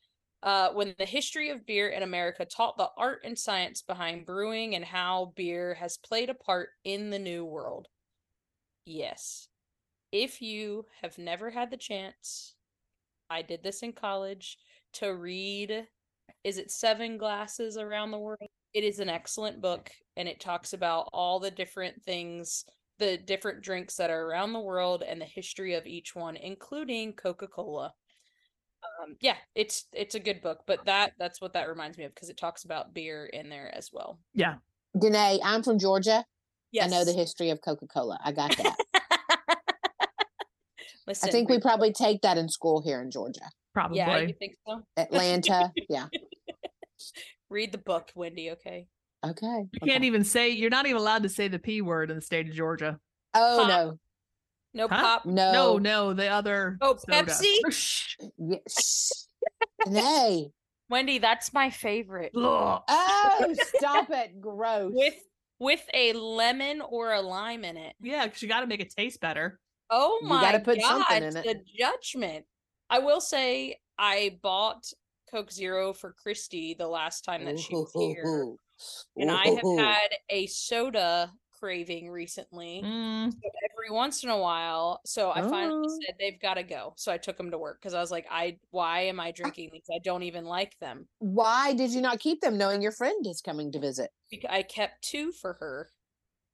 uh, 0.44 0.74
when 0.74 0.96
the 0.98 1.06
history 1.06 1.50
of 1.50 1.66
beer 1.66 1.90
in 1.90 2.04
America 2.04 2.46
taught 2.46 2.78
the 2.78 2.92
art 2.98 3.22
and 3.26 3.38
science 3.40 3.82
behind 3.84 4.26
brewing 4.26 4.76
and 4.76 4.86
how 4.86 5.28
beer 5.36 5.76
has 5.76 5.98
played 5.98 6.30
a 6.30 6.36
part 6.36 6.72
in 6.84 7.10
the 7.12 7.20
new 7.20 7.46
world. 7.46 7.90
Yes. 8.86 9.50
If 10.14 10.44
you 10.44 10.86
have 11.02 11.18
never 11.18 11.50
had 11.50 11.72
the 11.72 11.78
chance, 11.78 12.54
I 13.32 13.42
did 13.42 13.64
this 13.64 13.82
in 13.82 13.94
college, 13.94 14.60
to 14.94 15.16
read, 15.16 15.88
is 16.44 16.60
it 16.60 16.70
Seven 16.70 17.18
Glasses 17.18 17.78
Around 17.78 18.12
the 18.12 18.20
World? 18.20 18.48
It 18.76 18.84
is 18.84 19.00
an 19.00 19.10
excellent 19.10 19.60
book 19.60 19.90
and 20.16 20.28
it 20.28 20.40
talks 20.40 20.74
about 20.74 21.10
all 21.14 21.40
the 21.40 21.50
different 21.50 22.04
things, 22.04 22.64
the 23.00 23.18
different 23.18 23.64
drinks 23.64 23.96
that 23.96 24.12
are 24.12 24.28
around 24.28 24.54
the 24.54 24.60
world 24.60 25.02
and 25.02 25.20
the 25.20 25.26
history 25.26 25.74
of 25.74 25.88
each 25.88 26.16
one, 26.16 26.36
including 26.36 27.14
Coca 27.14 27.48
Cola. 27.48 27.92
Um, 29.02 29.16
yeah, 29.20 29.38
it's 29.56 29.88
it's 29.94 30.14
a 30.14 30.20
good 30.20 30.42
book, 30.42 30.60
but 30.68 30.86
that 30.86 31.14
that's 31.18 31.42
what 31.42 31.54
that 31.54 31.70
reminds 31.70 31.98
me 31.98 32.04
of 32.04 32.14
because 32.14 32.30
it 32.30 32.38
talks 32.38 32.66
about 32.66 32.94
beer 32.94 33.26
in 33.26 33.50
there 33.50 33.74
as 33.74 33.90
well. 33.92 34.20
Yeah. 34.36 34.56
Danae, 35.00 35.40
I'm 35.44 35.64
from 35.64 35.80
Georgia. 35.80 36.24
Yes, 36.72 36.92
I 36.92 36.96
know 36.96 37.06
the 37.06 37.14
history 37.14 37.50
of 37.50 37.62
Coca 37.62 37.88
Cola. 37.88 38.20
I 38.24 38.32
got 38.32 38.56
that. 38.58 38.78
Listen, 41.08 41.30
I 41.30 41.32
think 41.32 41.50
we 41.50 41.60
probably 41.60 41.92
take 41.92 42.22
that 42.22 42.38
in 42.38 42.48
school 42.50 42.82
here 42.82 43.02
in 43.02 43.12
Georgia. 43.12 43.50
Probably. 43.74 43.98
Yeah, 43.98 44.18
you 44.20 44.34
think 44.34 44.56
so? 44.68 44.82
Atlanta. 44.98 45.72
yeah. 45.90 46.08
Read 47.50 47.72
the 47.72 47.78
book, 47.78 48.12
Wendy. 48.16 48.52
Okay. 48.52 48.88
Okay. 49.26 49.64
You 49.72 49.80
can't 49.86 50.04
even 50.04 50.24
say 50.24 50.50
you're 50.50 50.70
not 50.70 50.86
even 50.86 50.98
allowed 50.98 51.24
to 51.24 51.30
say 51.30 51.48
the 51.48 51.60
P 51.60 51.82
word 51.82 52.10
in 52.10 52.16
the 52.18 52.22
state 52.22 52.48
of 52.48 52.54
Georgia. 52.54 53.00
Oh 53.34 53.60
Pop. 53.60 53.68
no. 53.68 54.00
No 54.76 54.88
Huh? 54.88 55.02
pop. 55.02 55.26
No. 55.26 55.52
No, 55.54 55.78
no, 55.78 56.14
the 56.14 56.28
other 56.28 56.78
Oh, 56.82 56.96
soda. 56.98 57.24
Pepsi? 57.32 57.72
Shh. 57.72 58.16
Yeah, 58.38 58.58
shh. 58.68 59.12
Danae. 59.86 60.48
Wendy, 60.90 61.18
that's 61.20 61.54
my 61.54 61.70
favorite. 61.70 62.32
Ugh. 62.36 62.82
Oh, 62.88 63.56
stop 63.76 64.10
it. 64.10 64.40
Gross. 64.42 64.92
With 64.96 65.16
with 65.60 65.84
a 65.94 66.14
lemon 66.14 66.82
or 66.82 67.14
a 67.14 67.22
lime 67.22 67.64
in 67.64 67.78
it. 67.78 67.94
Yeah, 68.02 68.26
because 68.26 68.42
you 68.42 68.50
got 68.50 68.62
to 68.62 68.68
make 68.68 68.82
it 68.82 68.94
taste 68.96 69.20
better. 69.22 69.60
Oh 69.90 70.22
You 70.22 70.30
my 70.30 70.42
gotta 70.42 70.60
put 70.60 70.82
god, 70.82 70.82
something 70.82 71.22
in 71.22 71.38
it. 71.38 71.46
the 71.46 71.64
judgment. 71.78 72.46
I 72.90 73.00
will 73.00 73.22
say 73.22 73.78
I 73.98 74.40
bought 74.42 74.92
Coke 75.30 75.52
Zero 75.52 75.94
for 75.94 76.14
Christy 76.14 76.74
the 76.74 76.88
last 76.88 77.24
time 77.24 77.46
that 77.46 77.60
she 77.60 77.76
was 77.76 77.94
here. 77.94 78.24
Ooh. 78.28 78.58
And 79.20 79.30
I 79.32 79.48
have 79.50 79.68
had 79.78 80.10
a 80.30 80.48
soda 80.48 81.34
craving 81.52 82.10
recently. 82.10 82.82
Mm, 82.84 83.32
So 83.32 83.50
every 83.72 83.92
once 83.96 84.24
in 84.24 84.30
a 84.30 84.38
while. 84.40 85.02
So 85.06 85.32
I 85.32 85.42
finally 85.44 85.74
Oh. 85.74 86.00
said 86.06 86.16
they've 86.20 86.40
got 86.40 86.56
to 86.56 86.64
go. 86.64 86.94
So 86.98 87.12
I 87.12 87.18
took 87.18 87.38
them 87.38 87.52
to 87.52 87.58
work 87.58 87.80
because 87.82 87.94
I 87.94 88.00
was 88.02 88.12
like, 88.12 88.28
I 88.30 88.60
why 88.72 89.02
am 89.02 89.20
I 89.20 89.32
drinking 89.32 89.72
these? 89.74 89.84
I 89.94 90.00
don't 90.04 90.24
even 90.24 90.46
like 90.46 90.78
them. 90.80 91.08
Why 91.20 91.74
did 91.74 91.92
you 91.92 92.02
not 92.02 92.20
keep 92.20 92.42
them 92.42 92.56
knowing 92.58 92.82
your 92.84 92.92
friend 92.92 93.26
is 93.26 93.42
coming 93.42 93.72
to 93.72 93.80
visit? 93.80 94.12
I 94.50 94.64
kept 94.64 95.04
two 95.04 95.32
for 95.32 95.54
her, 95.54 95.90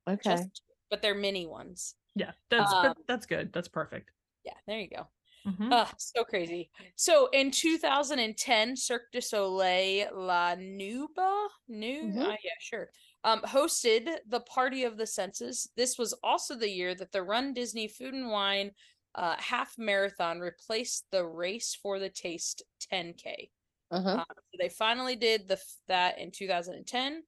Okay. 0.07 0.49
just 0.49 0.63
but 0.89 1.01
they're 1.01 1.15
mini 1.15 1.45
ones. 1.45 1.95
Yeah, 2.15 2.33
that's 2.49 2.73
Um, 2.73 2.93
that's 3.07 3.25
good. 3.25 3.53
That's 3.53 3.67
perfect. 3.67 4.11
Yeah, 4.45 4.57
there 4.67 4.79
you 4.79 4.89
go. 4.89 5.07
Mhm. 5.45 5.73
Ah, 5.73 5.93
so 5.99 6.23
crazy. 6.25 6.71
So 6.95 7.27
in 7.29 7.51
2010, 7.51 8.75
Cirque 8.77 9.11
du 9.11 9.21
Soleil 9.21 10.09
La 10.15 10.55
Nouba, 10.55 11.49
New, 11.67 12.01
Mhm. 12.01 12.31
uh, 12.31 12.37
yeah, 12.43 12.51
sure, 12.59 12.91
um, 13.23 13.41
hosted 13.43 14.19
the 14.27 14.41
Party 14.41 14.83
of 14.83 14.97
the 14.97 15.07
Senses. 15.07 15.71
This 15.75 15.97
was 15.97 16.13
also 16.23 16.55
the 16.55 16.69
year 16.69 16.95
that 16.95 17.11
the 17.13 17.23
Run 17.23 17.53
Disney 17.53 17.87
Food 17.87 18.13
and 18.15 18.29
Wine 18.31 18.73
uh, 19.15 19.37
half 19.41 19.77
marathon 19.77 20.39
replaced 20.39 21.07
the 21.11 21.25
Race 21.25 21.75
for 21.75 21.99
the 21.99 22.09
Taste 22.11 22.63
10K. 22.79 23.51
Uh-huh. 23.91 24.19
Um, 24.19 24.25
so 24.29 24.57
they 24.59 24.69
finally 24.69 25.15
did 25.17 25.47
the 25.49 25.61
that 25.87 26.19
in 26.19 26.31
2010. 26.31 27.25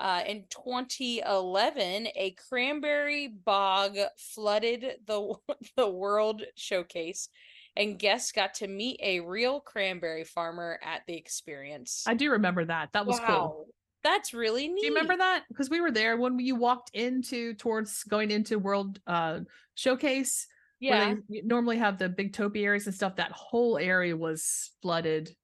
Uh, 0.00 0.22
in 0.26 0.44
2011, 0.48 2.08
a 2.16 2.34
cranberry 2.48 3.28
bog 3.28 3.98
flooded 4.16 4.96
the 5.06 5.34
the 5.76 5.88
World 5.88 6.42
Showcase, 6.56 7.28
and 7.76 7.98
guests 7.98 8.32
got 8.32 8.54
to 8.54 8.66
meet 8.66 8.98
a 9.02 9.20
real 9.20 9.60
cranberry 9.60 10.24
farmer 10.24 10.80
at 10.82 11.02
the 11.06 11.14
experience. 11.14 12.04
I 12.06 12.14
do 12.14 12.30
remember 12.30 12.64
that. 12.64 12.94
That 12.94 13.04
was 13.04 13.20
cool. 13.20 13.66
that's 14.02 14.32
really 14.32 14.68
neat. 14.68 14.80
Do 14.80 14.86
you 14.86 14.94
remember 14.94 15.18
that? 15.18 15.44
Because 15.48 15.68
we 15.68 15.82
were 15.82 15.90
there 15.90 16.16
when 16.16 16.38
you 16.38 16.56
walked 16.56 16.92
into 16.94 17.52
towards 17.52 18.02
going 18.04 18.30
into 18.30 18.58
World 18.58 18.98
uh 19.06 19.40
Showcase. 19.74 20.46
Yeah, 20.80 21.08
Where 21.08 21.18
they 21.28 21.42
normally 21.42 21.76
have 21.76 21.98
the 21.98 22.08
big 22.08 22.32
topiaries 22.32 22.86
and 22.86 22.94
stuff. 22.94 23.16
That 23.16 23.32
whole 23.32 23.76
area 23.76 24.16
was 24.16 24.70
flooded 24.80 25.36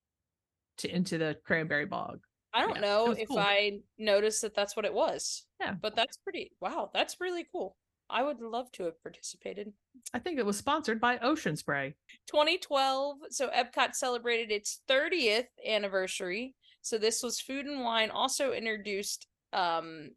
to 0.79 0.89
into 0.89 1.19
the 1.19 1.37
cranberry 1.45 1.85
bog. 1.85 2.21
I 2.57 2.63
don't 2.63 2.77
it 2.79 2.81
know 2.81 3.11
if 3.13 3.29
cool. 3.29 3.39
I 3.39 3.81
noticed 3.99 4.43
that 4.43 4.55
that's 4.55 4.77
what 4.77 4.85
it 4.85 4.95
was. 4.95 5.45
Yeah. 5.61 5.75
but 5.81 5.95
that's 5.97 6.17
pretty. 6.19 6.53
Wow, 6.61 6.91
that's 6.93 7.21
really 7.21 7.47
cool. 7.53 7.77
I 8.09 8.23
would 8.23 8.41
love 8.41 8.71
to 8.73 8.85
have 8.85 9.03
participated. 9.03 9.73
I 10.15 10.21
think 10.21 10.39
it 10.39 10.47
was 10.47 10.57
sponsored 10.57 11.01
by 11.01 11.19
Ocean 11.19 11.57
Spray. 11.57 11.97
2012 12.29 13.19
so 13.31 13.49
epcot 13.51 13.95
celebrated 13.95 14.51
its 14.53 14.81
30th 14.89 15.47
anniversary 15.67 16.55
so 16.83 16.99
this 16.99 17.23
was 17.23 17.41
food 17.41 17.67
and 17.67 17.81
wine 17.83 18.11
also 18.11 18.53
introduced 18.53 19.27
um 19.53 20.11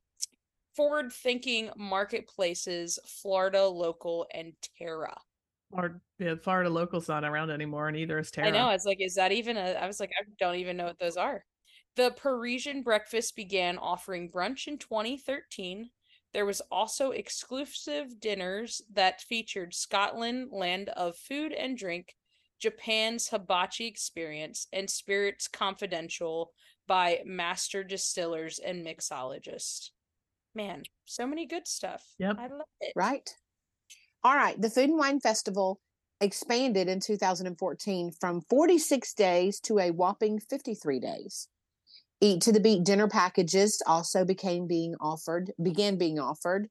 forward 0.75 1.11
thinking 1.11 1.69
marketplaces 1.77 2.99
florida 3.21 3.65
local 3.65 4.27
and 4.33 4.53
terra 4.77 5.15
Or 5.71 6.01
yeah, 6.19 6.35
Florida 6.35 6.69
local's 6.69 7.07
not 7.07 7.23
around 7.23 7.49
anymore, 7.51 7.87
and 7.87 7.97
either 7.97 8.17
is 8.19 8.31
Terra. 8.31 8.47
i 8.47 8.51
know 8.51 8.67
i 8.69 8.73
was 8.73 8.85
like 8.85 9.01
is 9.01 9.15
that 9.15 9.31
even 9.31 9.57
a 9.57 9.71
i 9.73 9.87
was 9.87 9.99
like 9.99 10.11
i 10.19 10.23
don't 10.39 10.55
even 10.55 10.77
know 10.77 10.85
what 10.85 10.99
those 10.99 11.17
are 11.17 11.43
the 11.99 12.11
parisian 12.11 12.81
breakfast 12.81 13.35
began 13.35 13.77
offering 13.77 14.31
brunch 14.31 14.67
in 14.67 14.77
2013 14.77 15.89
there 16.33 16.45
was 16.45 16.61
also 16.71 17.11
exclusive 17.11 18.19
dinners 18.19 18.81
that 18.93 19.21
featured 19.21 19.73
Scotland, 19.73 20.49
land 20.51 20.89
of 20.89 21.15
food 21.17 21.53
and 21.53 21.77
drink, 21.77 22.15
Japan's 22.59 23.29
hibachi 23.29 23.87
experience, 23.87 24.67
and 24.71 24.89
Spirits 24.89 25.47
Confidential 25.47 26.51
by 26.87 27.21
master 27.25 27.83
distillers 27.83 28.59
and 28.59 28.85
mixologists. 28.85 29.89
Man, 30.53 30.83
so 31.05 31.25
many 31.25 31.45
good 31.47 31.67
stuff. 31.67 32.03
Yep. 32.19 32.35
I 32.37 32.47
love 32.47 32.61
it. 32.81 32.93
Right. 32.95 33.27
All 34.23 34.35
right. 34.35 34.59
The 34.59 34.69
Food 34.69 34.89
and 34.89 34.99
Wine 34.99 35.19
Festival 35.19 35.79
expanded 36.21 36.89
in 36.89 36.99
2014 36.99 38.11
from 38.19 38.41
46 38.49 39.13
days 39.13 39.59
to 39.61 39.79
a 39.79 39.91
whopping 39.91 40.39
53 40.39 40.99
days. 40.99 41.47
Eat 42.21 42.41
to 42.41 42.51
the 42.51 42.59
Beat 42.59 42.83
dinner 42.83 43.07
packages 43.07 43.81
also 43.87 44.25
became 44.25 44.67
being 44.67 44.93
offered, 44.99 45.53
began 45.61 45.97
being 45.97 46.19
offered. 46.19 46.67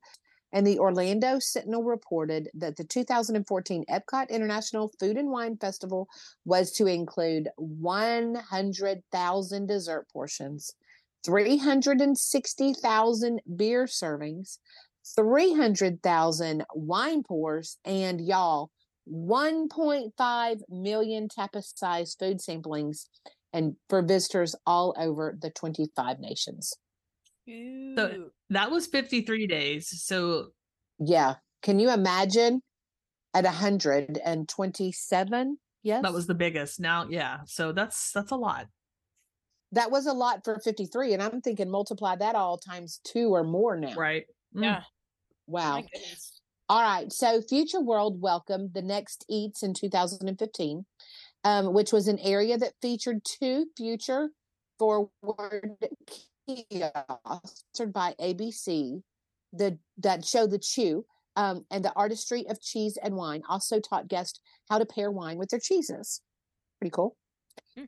And 0.52 0.66
the 0.66 0.78
Orlando 0.78 1.38
Sentinel 1.38 1.84
reported 1.84 2.50
that 2.54 2.76
the 2.76 2.84
2014 2.84 3.86
Epcot 3.90 4.28
International 4.30 4.92
Food 5.00 5.16
and 5.16 5.30
Wine 5.30 5.56
Festival 5.56 6.06
was 6.44 6.70
to 6.72 6.86
include 6.86 7.48
100,000 7.56 9.66
dessert 9.66 10.06
portions, 10.12 10.74
360,000 11.24 13.40
beer 13.56 13.86
servings, 13.86 14.58
300,000 15.16 16.64
wine 16.74 17.22
pours, 17.22 17.78
and 17.84 18.20
y'all, 18.20 18.70
1.5 19.10 20.60
million 20.68 21.28
tapas 21.28 21.72
sized 21.76 22.18
food 22.18 22.38
samplings 22.38 23.06
and 23.52 23.76
for 23.88 24.02
visitors 24.02 24.54
all 24.66 24.94
over 24.98 25.36
the 25.40 25.50
25 25.50 26.18
nations. 26.20 26.74
Ooh. 27.48 28.30
that 28.50 28.70
was 28.70 28.86
53 28.86 29.46
days. 29.46 29.88
So 30.04 30.48
Yeah. 30.98 31.36
Can 31.62 31.78
you 31.78 31.90
imagine 31.90 32.60
at 33.34 33.44
127? 33.44 35.58
Yes. 35.82 36.02
that 36.02 36.12
was 36.12 36.26
the 36.26 36.34
biggest. 36.34 36.78
Now, 36.80 37.06
yeah. 37.08 37.38
So 37.46 37.72
that's 37.72 38.12
that's 38.12 38.32
a 38.32 38.36
lot. 38.36 38.66
that 39.72 39.90
was 39.90 40.04
a 40.06 40.12
lot 40.12 40.44
for 40.44 40.58
53 40.60 41.14
and 41.14 41.22
I'm 41.22 41.40
thinking 41.40 41.70
multiply 41.70 42.16
that 42.16 42.34
all 42.34 42.58
times 42.58 43.00
2 43.04 43.34
or 43.34 43.44
more 43.44 43.76
now. 43.76 43.94
Right. 43.94 44.26
Mm. 44.54 44.64
Yeah. 44.64 44.82
Wow. 45.46 45.82
All 46.68 46.82
right. 46.82 47.10
So 47.12 47.40
Future 47.40 47.80
World 47.80 48.20
welcomed 48.20 48.74
the 48.74 48.82
next 48.82 49.24
Eats 49.30 49.62
in 49.62 49.72
2015, 49.72 50.84
um, 51.44 51.72
which 51.72 51.92
was 51.92 52.08
an 52.08 52.18
area 52.18 52.58
that 52.58 52.74
featured 52.82 53.24
two 53.24 53.66
future 53.76 54.30
forward 54.78 55.76
kiosks 56.46 57.64
sponsored 57.74 57.92
by 57.92 58.14
ABC, 58.20 59.02
the 59.52 59.78
that 59.98 60.24
showed 60.24 60.50
the 60.50 60.58
Chew, 60.58 61.04
um, 61.36 61.64
and 61.70 61.84
the 61.84 61.92
artistry 61.94 62.46
of 62.48 62.60
cheese 62.60 62.96
and 63.02 63.14
wine 63.16 63.42
also 63.48 63.80
taught 63.80 64.08
guests 64.08 64.40
how 64.68 64.78
to 64.78 64.86
pair 64.86 65.10
wine 65.10 65.38
with 65.38 65.50
their 65.50 65.60
cheeses. 65.60 66.20
Pretty 66.80 66.90
cool. 66.90 67.16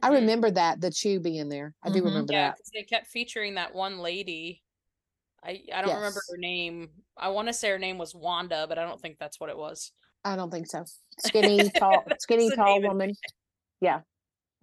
I 0.03 0.09
Mhm. 0.09 0.15
remember 0.15 0.51
that 0.51 0.81
the 0.81 0.91
Chew 0.91 1.21
being 1.21 1.49
there. 1.49 1.75
I 1.83 1.91
do 1.91 2.01
Mhm. 2.01 2.05
remember 2.07 2.33
Yeah, 2.33 2.49
that. 2.49 2.57
because 2.57 2.71
they 2.73 2.83
kept 2.85 3.07
featuring 3.09 3.55
that 3.55 3.75
one 3.75 3.99
lady. 3.99 4.63
I 5.43 5.65
I 5.73 5.83
don't 5.83 5.95
remember 5.95 6.23
her 6.29 6.37
name. 6.37 6.91
I 7.17 7.29
want 7.29 7.49
to 7.49 7.55
say 7.55 7.71
her 7.71 7.79
name 7.79 7.99
was 7.99 8.15
Wanda, 8.15 8.67
but 8.69 8.79
I 8.79 8.85
don't 8.87 9.01
think 9.01 9.19
that's 9.19 9.41
what 9.41 9.51
it 9.51 9.57
was. 9.57 9.93
I 10.25 10.37
don't 10.37 10.51
think 10.51 10.67
so. 10.67 10.85
Skinny, 11.19 11.71
tall, 11.71 12.07
skinny, 12.19 12.51
tall 12.51 12.83
woman. 12.83 13.17
Yeah, 13.81 14.01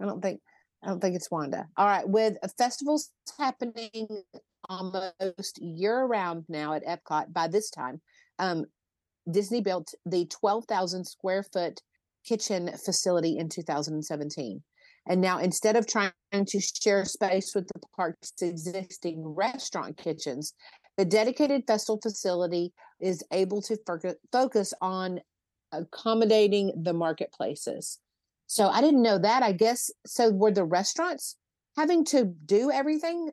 I 0.01 0.05
don't 0.05 0.21
think. 0.21 0.41
I 0.83 0.87
don't 0.87 0.99
think 0.99 1.15
it's 1.15 1.31
Wanda. 1.31 1.67
All 1.75 1.87
right, 1.87 2.07
with 2.07 2.37
festivals 2.57 3.09
happening 3.37 4.23
almost 4.69 5.59
year 5.59 6.05
round 6.05 6.45
now 6.49 6.73
at 6.73 6.85
Epcot. 6.85 7.33
By 7.33 7.47
this 7.47 7.69
time, 7.71 7.99
um, 8.37 8.65
Disney 9.29 9.61
built 9.61 9.93
the 10.05 10.25
twelve 10.25 10.65
thousand 10.65 11.05
square 11.05 11.43
foot 11.43 11.81
kitchen 12.25 12.69
facility 12.83 13.37
in 13.37 13.49
2017. 13.49 14.61
And 15.09 15.21
now, 15.21 15.39
instead 15.39 15.77
of 15.77 15.87
trying 15.87 16.11
to 16.33 16.59
share 16.59 17.05
space 17.05 17.55
with 17.55 17.67
the 17.67 17.79
park's 17.95 18.33
existing 18.41 19.23
restaurant 19.25 19.97
kitchens, 19.97 20.53
the 20.97 21.05
dedicated 21.05 21.63
festival 21.65 21.99
facility 22.01 22.73
is 22.99 23.23
able 23.31 23.61
to 23.63 23.77
focus 24.31 24.73
on 24.81 25.21
accommodating 25.71 26.73
the 26.83 26.93
marketplaces. 26.93 27.99
So 28.47 28.67
I 28.69 28.81
didn't 28.81 29.01
know 29.01 29.17
that. 29.19 29.43
I 29.43 29.51
guess 29.51 29.91
so. 30.05 30.31
Were 30.31 30.51
the 30.51 30.63
restaurants 30.65 31.35
having 31.75 32.03
to 32.05 32.25
do 32.45 32.71
everything 32.71 33.29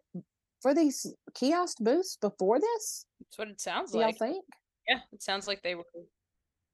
for 0.61 0.75
these 0.75 1.07
kiosk 1.35 1.79
booths 1.81 2.17
before 2.21 2.61
this? 2.61 3.07
That's 3.21 3.39
what 3.39 3.49
it 3.49 3.61
sounds 3.61 3.93
Do 3.93 3.99
like. 3.99 4.19
y'all 4.21 4.29
think? 4.29 4.45
Yeah, 4.89 4.99
it 5.13 5.23
sounds 5.23 5.47
like 5.47 5.63
they 5.63 5.75
were. 5.75 5.85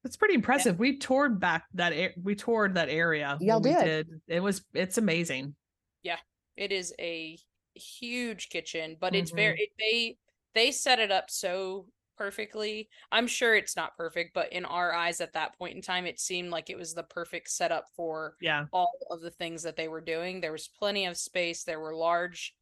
It's 0.05 0.17
pretty 0.17 0.35
impressive. 0.35 0.79
We 0.79 0.97
toured 0.97 1.39
back 1.39 1.65
that 1.75 1.93
a- 1.93 2.15
we 2.23 2.35
toured 2.35 2.75
that 2.75 2.89
area. 2.89 3.37
Y'all 3.41 3.61
when 3.61 3.75
we 3.79 3.85
did. 3.85 4.09
It 4.27 4.41
was 4.41 4.65
it's 4.73 4.97
amazing. 4.99 5.55
Yeah, 6.03 6.17
it 6.57 6.73
is 6.73 6.95
a 6.99 7.39
huge 7.75 8.49
kitchen, 8.49 8.97
but 8.99 9.15
it's 9.15 9.31
Mhm. 9.33 9.37
very 9.37 9.61
it, 9.61 9.71
they 9.79 10.19
they 10.55 10.73
set 10.73 10.99
it 10.99 11.11
up 11.13 11.31
so 11.31 11.87
perfectly. 12.21 12.91
I'm 13.11 13.27
sure 13.27 13.55
it's 13.57 13.77
not 13.77 13.97
perfect, 13.97 14.35
but 14.35 14.53
in 14.53 14.67
our 14.67 14.93
eyes 14.93 15.23
at 15.23 15.33
that 15.33 15.57
point 15.57 15.75
in 15.75 15.81
time, 15.81 16.05
it 16.05 16.21
seemed 16.21 16.51
like 16.51 16.69
it 16.69 16.77
was 16.77 16.93
the 16.93 17.03
perfect 17.05 17.49
setup 17.51 17.87
for 17.97 18.37
Yeah. 18.43 18.67
all 18.73 18.93
of 19.11 19.23
the 19.23 19.31
things 19.31 19.63
that 19.63 19.75
they 19.77 19.89
were 19.89 20.03
doing. 20.03 20.43
There 20.43 20.53
was 20.53 20.69
plenty 20.69 21.07
of 21.07 21.17
space. 21.17 21.65
There 21.65 21.81
were 21.81 21.97
large 21.97 22.55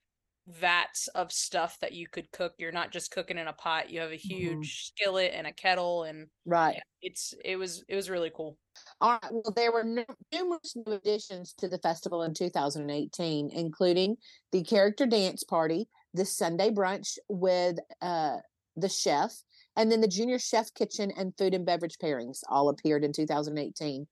vats 0.47 1.09
of 1.09 1.33
stuff 1.33 1.77
that 1.81 1.93
you 1.93 2.07
could 2.09 2.31
cook. 2.31 2.55
You're 2.59 2.71
not 2.71 2.93
just 2.93 3.11
cooking 3.11 3.37
in 3.37 3.49
a 3.49 3.53
pot. 3.53 3.91
You 3.91 3.99
have 4.01 4.13
a 4.13 4.17
huge 4.17 4.85
skillet 4.87 5.33
and 5.35 5.47
a 5.47 5.53
kettle 5.53 6.05
and 6.05 6.29
Right. 6.47 6.81
it's 7.03 7.35
it 7.45 7.57
was 7.57 7.85
it 7.89 7.97
was 7.97 8.09
really 8.09 8.31
cool. 8.35 8.57
All 9.01 9.19
right. 9.21 9.33
Well, 9.33 9.53
there 9.57 9.73
were 9.73 9.83
nu- 9.85 10.05
numerous 10.33 10.77
new 10.77 10.93
additions 10.93 11.53
to 11.55 11.69
the 11.69 11.79
festival 11.79 12.23
in 12.23 12.33
2018, 12.33 13.51
including 13.51 14.19
the 14.53 14.63
character 14.63 15.05
dance 15.05 15.43
party, 15.43 15.89
the 16.15 16.25
Sunday 16.25 16.71
brunch 16.71 17.19
with 17.29 17.79
uh, 18.01 18.39
the 18.77 18.89
chef, 18.89 19.33
and 19.79 19.93
then 19.93 20.01
the 20.01 20.09
junior 20.09 20.41
chef 20.41 20.75
kitchen 20.75 21.13
and 21.17 21.33
food 21.39 21.55
and 21.55 21.65
beverage 21.65 21.99
pairings 22.03 22.41
all 22.51 22.69
appeared 22.69 23.05
in 23.05 23.13
2018. 23.13 24.07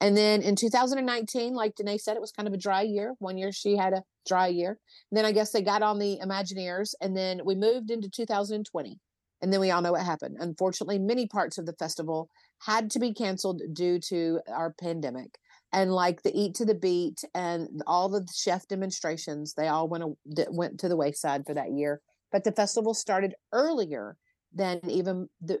And 0.00 0.16
then 0.16 0.42
in 0.42 0.56
2019, 0.56 1.54
like 1.54 1.76
Danae 1.76 1.96
said, 1.96 2.16
it 2.16 2.20
was 2.20 2.32
kind 2.32 2.48
of 2.48 2.52
a 2.52 2.58
dry 2.58 2.82
year. 2.82 3.14
One 3.20 3.38
year 3.38 3.52
she 3.52 3.76
had 3.76 3.92
a 3.92 4.02
dry 4.26 4.48
year. 4.48 4.78
And 5.10 5.16
then 5.16 5.24
I 5.24 5.30
guess 5.30 5.52
they 5.52 5.62
got 5.62 5.80
on 5.80 6.00
the 6.00 6.18
Imagineers, 6.20 6.94
and 7.00 7.16
then 7.16 7.40
we 7.44 7.54
moved 7.54 7.90
into 7.90 8.10
2020. 8.10 8.98
And 9.40 9.52
then 9.52 9.60
we 9.60 9.70
all 9.70 9.80
know 9.80 9.92
what 9.92 10.04
happened. 10.04 10.36
Unfortunately, 10.40 10.98
many 10.98 11.28
parts 11.28 11.56
of 11.56 11.66
the 11.66 11.74
festival 11.74 12.28
had 12.64 12.90
to 12.90 12.98
be 12.98 13.14
canceled 13.14 13.62
due 13.72 14.00
to 14.08 14.40
our 14.48 14.74
pandemic. 14.80 15.38
And 15.72 15.92
like 15.92 16.22
the 16.22 16.36
Eat 16.36 16.54
to 16.56 16.64
the 16.64 16.74
Beat 16.74 17.24
and 17.32 17.68
all 17.86 18.08
the 18.08 18.26
chef 18.34 18.66
demonstrations, 18.66 19.54
they 19.54 19.68
all 19.68 19.88
went 19.88 20.04
went 20.50 20.80
to 20.80 20.88
the 20.88 20.96
wayside 20.96 21.46
for 21.46 21.54
that 21.54 21.72
year. 21.72 22.00
But 22.32 22.42
the 22.42 22.52
festival 22.52 22.92
started 22.92 23.34
earlier 23.52 24.16
than 24.54 24.80
even 24.88 25.28
the 25.40 25.60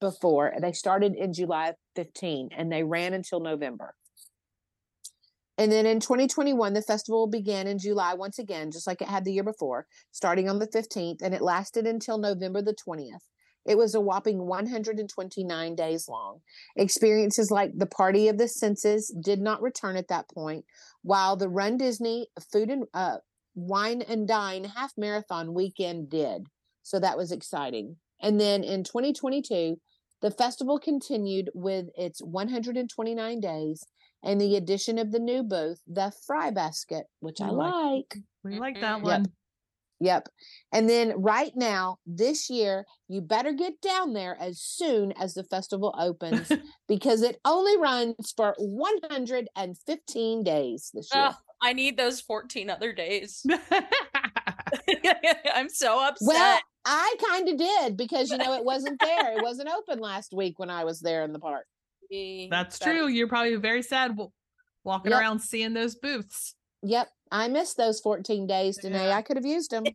before. 0.00 0.52
They 0.60 0.72
started 0.72 1.14
in 1.14 1.32
July 1.32 1.74
15 1.96 2.50
and 2.56 2.72
they 2.72 2.82
ran 2.82 3.12
until 3.12 3.40
November. 3.40 3.94
And 5.58 5.70
then 5.70 5.84
in 5.84 6.00
2021, 6.00 6.72
the 6.72 6.80
festival 6.80 7.26
began 7.26 7.66
in 7.66 7.78
July 7.78 8.14
once 8.14 8.38
again, 8.38 8.70
just 8.70 8.86
like 8.86 9.02
it 9.02 9.08
had 9.08 9.26
the 9.26 9.32
year 9.32 9.44
before, 9.44 9.86
starting 10.10 10.48
on 10.48 10.58
the 10.58 10.66
15th, 10.66 11.20
and 11.20 11.34
it 11.34 11.42
lasted 11.42 11.86
until 11.86 12.16
November 12.16 12.62
the 12.62 12.74
20th. 12.74 13.20
It 13.66 13.76
was 13.76 13.94
a 13.94 14.00
whopping 14.00 14.46
129 14.46 15.74
days 15.74 16.08
long. 16.08 16.40
Experiences 16.76 17.50
like 17.50 17.72
the 17.76 17.84
Party 17.84 18.28
of 18.28 18.38
the 18.38 18.48
Senses 18.48 19.14
did 19.22 19.42
not 19.42 19.60
return 19.60 19.96
at 19.96 20.08
that 20.08 20.30
point, 20.30 20.64
while 21.02 21.36
the 21.36 21.50
Run 21.50 21.76
Disney 21.76 22.28
Food 22.50 22.70
and 22.70 22.84
uh, 22.94 23.18
Wine 23.54 24.00
and 24.00 24.26
Dine 24.26 24.64
half 24.64 24.92
marathon 24.96 25.52
weekend 25.52 26.08
did. 26.08 26.46
So 26.82 26.98
that 27.00 27.18
was 27.18 27.32
exciting. 27.32 27.96
And 28.22 28.40
then 28.40 28.62
in 28.64 28.84
2022, 28.84 29.80
the 30.22 30.30
festival 30.30 30.78
continued 30.78 31.50
with 31.54 31.86
its 31.96 32.20
129 32.22 33.40
days 33.40 33.84
and 34.22 34.38
the 34.40 34.56
addition 34.56 34.98
of 34.98 35.12
the 35.12 35.18
new 35.18 35.42
booth, 35.42 35.80
the 35.86 36.12
Fry 36.26 36.50
Basket, 36.50 37.06
which 37.20 37.40
I 37.40 37.48
like- 37.50 37.72
like. 37.74 38.16
We 38.44 38.58
like 38.58 38.80
that 38.80 38.98
Mhm. 39.00 39.06
Yep. 39.06 39.20
one. 39.20 39.32
Yep. 40.02 40.28
And 40.72 40.88
then 40.88 41.20
right 41.20 41.52
now, 41.54 41.98
this 42.06 42.48
year, 42.48 42.86
you 43.08 43.20
better 43.20 43.52
get 43.52 43.80
down 43.82 44.14
there 44.14 44.34
as 44.40 44.58
soon 44.60 45.12
as 45.12 45.34
the 45.34 45.44
festival 45.44 45.94
opens 45.98 46.50
because 46.88 47.20
it 47.22 47.38
only 47.44 47.76
runs 47.76 48.32
for 48.34 48.54
115 48.58 50.42
days 50.42 50.90
this 50.94 51.08
year. 51.14 51.24
Ugh, 51.26 51.34
I 51.62 51.72
need 51.74 51.96
those 51.98 52.20
14 52.20 52.70
other 52.70 52.92
days. 52.94 53.44
I'm 55.54 55.68
so 55.68 56.02
upset. 56.02 56.26
well, 56.26 56.58
I 56.84 57.14
kind 57.28 57.48
of 57.48 57.56
did 57.58 57.96
because, 57.96 58.30
you 58.30 58.38
know, 58.38 58.54
it 58.54 58.64
wasn't 58.64 59.00
there. 59.00 59.36
It 59.36 59.42
wasn't 59.42 59.68
open 59.68 59.98
last 59.98 60.32
week 60.32 60.58
when 60.58 60.70
I 60.70 60.84
was 60.84 61.00
there 61.00 61.22
in 61.24 61.32
the 61.32 61.38
park. 61.38 61.66
That's 62.10 62.78
that 62.78 62.84
true. 62.84 63.06
You're 63.08 63.28
probably 63.28 63.56
very 63.56 63.82
sad 63.82 64.16
walking 64.84 65.12
Yep. 65.12 65.20
around 65.20 65.40
seeing 65.40 65.74
those 65.74 65.94
booths. 65.94 66.54
Yep. 66.82 67.08
I 67.30 67.48
missed 67.48 67.76
those 67.76 68.00
14 68.00 68.46
days, 68.46 68.78
Danae. 68.78 69.06
Yeah. 69.08 69.16
I 69.16 69.22
could 69.22 69.36
have 69.36 69.46
used 69.46 69.70
them. 69.70 69.84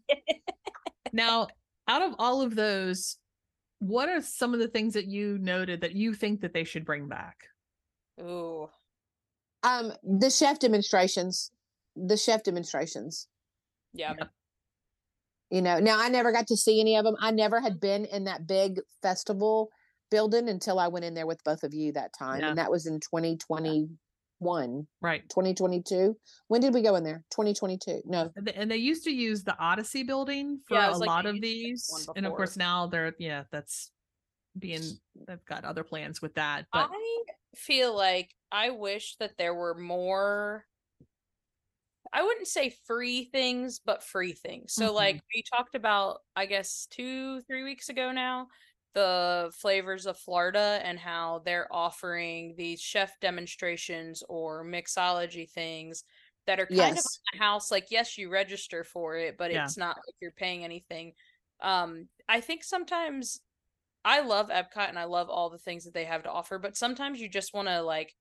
Now, 1.13 1.47
out 1.87 2.01
of 2.01 2.15
all 2.19 2.41
of 2.41 2.55
those, 2.55 3.17
what 3.79 4.09
are 4.09 4.21
some 4.21 4.53
of 4.53 4.59
the 4.59 4.67
things 4.67 4.93
that 4.95 5.05
you 5.07 5.37
noted 5.39 5.79
that 5.81 5.93
you 5.95 6.13
think 6.13 6.41
that 6.41 6.53
they 6.53 6.65
should 6.65 6.83
bring 6.83 7.07
back? 7.07 7.37
Ooh. 8.21 8.67
Um, 9.63 9.93
the 10.03 10.29
chef 10.29 10.59
demonstrations, 10.59 11.51
the 11.95 12.17
chef 12.17 12.43
demonstrations. 12.43 13.27
Yeah. 13.93 14.13
Yep. 14.17 14.29
You 15.49 15.61
know 15.61 15.79
now 15.79 15.99
i 15.99 16.09
never 16.09 16.31
got 16.31 16.47
to 16.47 16.57
see 16.57 16.79
any 16.79 16.95
of 16.97 17.03
them 17.05 17.15
i 17.19 17.31
never 17.31 17.59
had 17.61 17.79
been 17.79 18.05
in 18.05 18.23
that 18.25 18.47
big 18.47 18.79
festival 19.01 19.69
building 20.11 20.49
until 20.49 20.79
i 20.79 20.87
went 20.87 21.05
in 21.05 21.13
there 21.13 21.27
with 21.27 21.43
both 21.43 21.63
of 21.63 21.73
you 21.73 21.91
that 21.91 22.11
time 22.17 22.41
Yeah. 22.41 22.49
and 22.49 22.57
that 22.57 22.71
was 22.71 22.85
in 22.85 22.99
2021 22.99 24.87
Right. 25.01 25.23
2022 25.29 26.17
when 26.47 26.61
did 26.61 26.73
we 26.73 26.81
go 26.81 26.95
in 26.95 27.03
there 27.03 27.23
2022 27.31 28.01
no 28.05 28.31
And 28.35 28.45
they, 28.47 28.53
and 28.53 28.69
they 28.69 28.77
used 28.77 29.03
to 29.05 29.11
use 29.11 29.43
the 29.43 29.57
Odyssey 29.57 30.03
building 30.03 30.59
for 30.67 30.75
Yeah, 30.75 30.89
a 30.89 30.97
like 30.97 31.07
lot 31.07 31.25
of 31.25 31.35
used 31.35 31.43
to 31.43 31.49
use 31.49 31.87
these. 31.87 32.09
And 32.15 32.25
of 32.25 32.33
course 32.33 32.57
now 32.57 32.87
they're 32.87 33.13
yeah, 33.19 33.43
that's 33.51 33.91
being 34.57 34.81
they've 35.27 35.43
got 35.45 35.65
other 35.65 35.83
plans 35.83 36.21
with 36.21 36.35
that. 36.35 36.65
But 36.71 36.89
I 36.91 37.23
feel 37.55 37.95
like 37.95 38.33
I 38.51 38.69
wish 38.69 39.15
that 39.19 39.37
there 39.37 39.53
were 39.53 39.75
more 39.75 40.65
I 42.15 42.23
wouldn't 42.23 42.47
say 42.47 42.69
free 42.71 43.25
things, 43.25 43.79
but 43.79 44.03
free 44.03 44.33
things. 44.33 44.73
So 44.73 44.93
Mhm. 44.93 44.93
like 44.93 45.21
we 45.35 45.43
talked 45.53 45.75
about 45.75 46.21
I 46.35 46.45
guess 46.47 46.87
2 46.87 47.41
3 47.43 47.63
weeks 47.63 47.89
ago 47.89 48.11
now 48.13 48.47
the 48.93 49.51
flavors 49.59 50.05
of 50.05 50.17
Florida 50.19 50.79
and 50.83 50.97
how 50.99 51.39
they're 51.45 51.67
offering 51.73 52.55
these 52.57 52.81
chef 52.81 53.19
demonstrations 53.19 54.23
or 54.29 54.65
mixology 54.65 55.49
things 55.51 56.05
that 56.47 56.59
are 56.61 56.67
kind 56.67 56.97
of 56.97 57.03
yes 57.03 57.19
a 57.33 57.37
house 57.37 57.71
like 57.71 57.87
yes 57.91 58.17
you 58.17 58.29
register 58.31 58.83
for 58.85 59.17
it 59.17 59.37
but 59.37 59.51
Yeah. 59.51 59.51
it's 59.51 59.77
not 59.77 59.97
like 59.97 60.15
you're 60.21 60.31
paying 60.31 60.63
anything 60.63 61.13
um 61.61 62.07
i 62.29 62.39
think 62.39 62.63
sometimes 62.63 63.41
i 64.05 64.21
love 64.21 64.49
epcot 64.49 64.89
and 64.89 64.99
i 64.99 65.05
love 65.05 65.29
all 65.29 65.49
the 65.49 65.57
things 65.59 65.85
that 65.85 65.93
they 65.93 66.05
have 66.05 66.23
to 66.23 66.31
offer 66.31 66.59
but 66.59 66.77
sometimes 66.77 67.19
you 67.19 67.29
just 67.29 67.53
want 67.53 67.67
to 67.67 67.81
like 67.81 68.15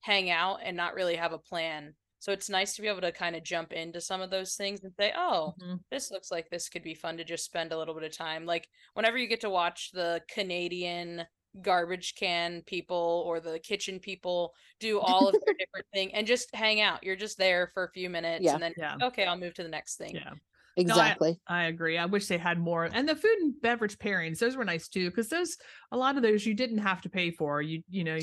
hang 0.00 0.30
out 0.30 0.60
and 0.62 0.76
not 0.76 0.94
really 0.94 1.16
have 1.16 1.32
a 1.32 1.38
plan 1.38 1.94
so 2.20 2.32
it's 2.32 2.48
nice 2.50 2.74
to 2.74 2.82
be 2.82 2.88
able 2.88 3.00
to 3.00 3.12
kind 3.12 3.36
of 3.36 3.42
jump 3.44 3.72
into 3.72 4.00
some 4.00 4.20
of 4.20 4.30
those 4.30 4.54
things 4.54 4.82
and 4.84 4.92
say 4.98 5.12
oh 5.16 5.54
Mhm. 5.62 5.80
this 5.90 6.10
looks 6.10 6.30
like 6.30 6.48
this 6.50 6.68
could 6.68 6.82
be 6.82 6.94
fun 6.94 7.16
to 7.16 7.24
just 7.24 7.44
spend 7.44 7.72
a 7.72 7.78
little 7.78 7.94
bit 7.94 8.04
of 8.04 8.16
time 8.16 8.44
like 8.46 8.68
whenever 8.94 9.16
you 9.18 9.26
get 9.28 9.40
to 9.42 9.50
watch 9.50 9.90
the 9.92 10.20
canadian 10.28 11.24
garbage 11.62 12.14
can 12.14 12.62
people 12.66 13.24
or 13.26 13.40
the 13.40 13.58
kitchen 13.60 13.98
people 13.98 14.52
do 14.80 15.00
all 15.00 15.28
of 15.28 15.32
their 15.44 15.54
different 15.58 15.86
thing 15.94 16.12
and 16.14 16.26
just 16.26 16.54
hang 16.54 16.80
out 16.80 17.02
you're 17.02 17.16
just 17.16 17.38
there 17.38 17.70
for 17.74 17.84
a 17.84 17.90
few 17.92 18.10
minutes 18.10 18.44
Yeah. 18.44 18.54
and 18.54 18.62
then 18.62 18.74
yeah. 18.76 18.96
okay 19.02 19.24
i'll 19.24 19.36
move 19.38 19.54
to 19.54 19.62
the 19.62 19.68
next 19.68 19.96
thing 19.96 20.14
Yeah. 20.14 20.32
exactly 20.76 21.40
I 21.46 21.64
agree. 21.64 21.98
I 21.98 22.04
wish 22.06 22.26
they 22.28 22.38
had 22.38 22.58
more. 22.60 22.84
And 22.84 23.08
the 23.08 23.16
food 23.16 23.36
and 23.40 23.60
beverage 23.60 23.98
pairings, 23.98 24.38
those 24.38 24.54
were 24.56 24.64
nice 24.64 24.86
too, 24.88 25.10
because 25.10 25.28
those 25.28 25.56
a 25.90 25.96
lot 25.96 26.16
of 26.16 26.22
those 26.22 26.46
you 26.46 26.54
didn't 26.54 26.78
have 26.78 27.00
to 27.02 27.08
pay 27.08 27.30
for. 27.32 27.60
You 27.60 27.82
you 27.90 28.04
know, 28.04 28.18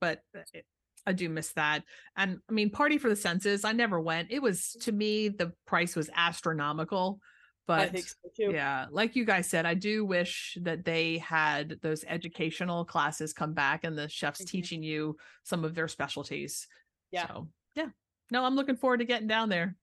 but 0.00 0.22
uh, 0.36 0.40
it- 0.52 0.66
I 1.08 1.12
do 1.12 1.28
miss 1.30 1.52
that. 1.54 1.84
And 2.16 2.38
I 2.48 2.52
mean, 2.52 2.70
Party 2.70 2.98
for 2.98 3.08
the 3.08 3.16
Senses, 3.16 3.64
I 3.64 3.72
never 3.72 3.98
went. 3.98 4.30
It 4.30 4.42
was 4.42 4.76
to 4.82 4.92
me 4.92 5.28
the 5.28 5.52
price 5.66 5.96
was 5.96 6.10
astronomical. 6.14 7.18
But 7.66 7.80
i 7.80 7.88
think 7.88 8.06
so 8.06 8.30
too 8.34 8.50
yeah, 8.52 8.86
like 8.90 9.14
you 9.14 9.26
guys 9.26 9.48
said, 9.48 9.66
I 9.66 9.74
do 9.74 10.04
wish 10.04 10.56
that 10.62 10.84
they 10.86 11.18
had 11.18 11.76
those 11.82 12.02
educational 12.06 12.84
classes 12.84 13.34
come 13.34 13.52
back 13.52 13.84
and 13.84 13.96
the 13.96 14.08
chefs 14.08 14.42
Mhm. 14.42 14.48
teaching 14.48 14.82
you 14.82 15.16
some 15.42 15.64
of 15.64 15.74
their 15.74 15.88
specialties. 15.88 16.66
Yeah. 17.10 17.26
So 17.26 17.48
yeah. 17.74 17.88
No, 18.30 18.44
I'm 18.44 18.54
looking 18.54 18.76
forward 18.76 18.98
to 18.98 19.04
getting 19.06 19.28
down 19.28 19.48
there. 19.48 19.76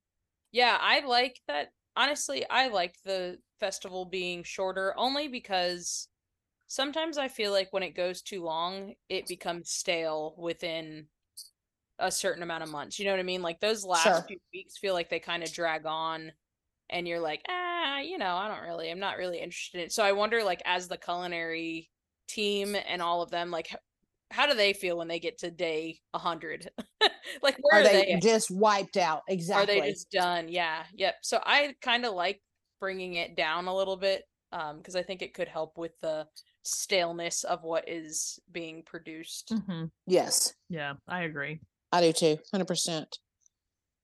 Yeah, 0.51 0.77
I 0.79 1.01
like 1.05 1.39
that. 1.47 1.69
Honestly, 1.95 2.45
I 2.49 2.67
like 2.69 2.95
the 3.03 3.39
festival 3.59 4.05
being 4.05 4.43
shorter 4.43 4.93
only 4.97 5.27
because 5.27 6.07
sometimes 6.67 7.17
I 7.17 7.27
feel 7.27 7.51
like 7.51 7.71
when 7.71 7.83
it 7.83 7.95
goes 7.95 8.21
too 8.21 8.43
long, 8.43 8.95
it 9.09 9.27
becomes 9.27 9.69
stale 9.71 10.33
within 10.37 11.07
a 11.99 12.11
certain 12.11 12.43
amount 12.43 12.63
of 12.63 12.69
months. 12.69 12.99
You 12.99 13.05
know 13.05 13.11
what 13.11 13.19
I 13.19 13.23
mean? 13.23 13.41
Like 13.41 13.59
those 13.59 13.85
last 13.85 14.23
Sure. 14.23 14.27
few 14.27 14.37
weeks 14.53 14.77
feel 14.77 14.93
like 14.93 15.09
they 15.09 15.19
kind 15.19 15.43
of 15.43 15.51
drag 15.51 15.85
on 15.85 16.31
and 16.89 17.07
you're 17.07 17.19
like, 17.19 17.41
ah, 17.49 17.99
you 17.99 18.17
know, 18.17 18.35
I 18.35 18.47
don't 18.47 18.63
really, 18.67 18.91
I'm 18.91 18.99
not 18.99 19.17
really 19.17 19.39
interested 19.39 19.79
in 19.79 19.85
it. 19.85 19.91
So 19.93 20.03
I 20.05 20.13
wonder, 20.13 20.43
like, 20.43 20.61
as 20.65 20.87
the 20.87 20.97
culinary 20.97 21.91
team 22.27 22.75
and 22.75 23.01
all 23.01 23.21
of 23.21 23.31
them, 23.31 23.51
like, 23.51 23.75
how 24.31 24.47
do 24.47 24.55
they 24.55 24.73
feel 24.73 24.97
when 24.97 25.07
they 25.07 25.19
get 25.19 25.39
to 25.39 25.51
day 25.51 25.99
100 26.11 26.69
like 27.43 27.57
where 27.61 27.79
are, 27.79 27.83
are, 27.83 27.89
they, 27.89 28.05
they 28.07 28.17
just 28.17 28.49
wiped 28.51 28.97
out? 28.97 29.23
Exactly. 29.27 29.53
Are 29.53 29.65
they 29.65 29.81
just 29.81 30.11
done 30.11 30.49
yeah 30.49 30.85
yep 30.93 31.15
so 31.23 31.41
i 31.45 31.75
kind 31.81 32.05
of 32.05 32.13
like 32.13 32.41
bringing 32.79 33.13
it 33.15 33.35
down 33.35 33.67
a 33.67 33.75
little 33.75 33.95
bit 33.97 34.25
um 34.51 34.77
because 34.77 34.95
i 34.95 35.03
think 35.03 35.21
it 35.21 35.33
could 35.33 35.47
help 35.47 35.77
with 35.77 35.97
the 36.01 36.27
staleness 36.63 37.43
of 37.43 37.63
what 37.63 37.87
is 37.87 38.39
being 38.51 38.83
produced 38.83 39.55
Mhm. 39.55 39.91
yes, 40.05 40.53
Yeah, 40.69 40.95
I 41.07 41.23
agree. 41.23 41.61
I 41.95 42.01
do 42.01 42.13
too, 42.13 42.37
hundred 42.51 42.67
percent. 42.67 43.19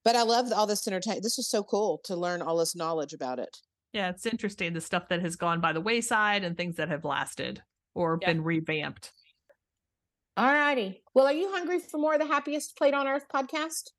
But 0.04 0.16
I 0.16 0.22
love 0.22 0.50
all 0.52 0.66
this 0.66 0.86
entertainment. 0.88 1.22
This 1.22 1.38
is 1.38 1.48
so 1.48 1.62
cool 1.62 2.00
to 2.04 2.16
learn 2.16 2.42
all 2.42 2.56
this 2.56 2.74
knowledge 2.74 3.12
about 3.12 3.38
it. 3.38 3.58
Yeah, 3.92 4.08
it's 4.10 4.26
interesting 4.26 4.72
the 4.72 4.80
stuff 4.80 5.08
that 5.10 5.20
has 5.20 5.36
gone 5.36 5.60
by 5.60 5.72
the 5.72 5.80
wayside 5.80 6.44
and 6.44 6.56
things 6.56 6.76
that 6.76 6.88
have 6.88 7.04
lasted 7.04 7.62
or 7.94 8.18
Yeah. 8.20 8.28
been 8.32 8.42
revamped. 8.42 9.12
All 10.36 10.46
righty. 10.52 11.02
Well, 11.14 11.26
are 11.26 11.32
you 11.32 11.50
hungry 11.52 11.78
for 11.78 11.98
more 11.98 12.14
of 12.14 12.20
the 12.20 12.26
Happiest 12.26 12.76
Plate 12.76 12.94
on 12.94 13.06
Earth 13.06 13.26
podcast? 13.32 13.90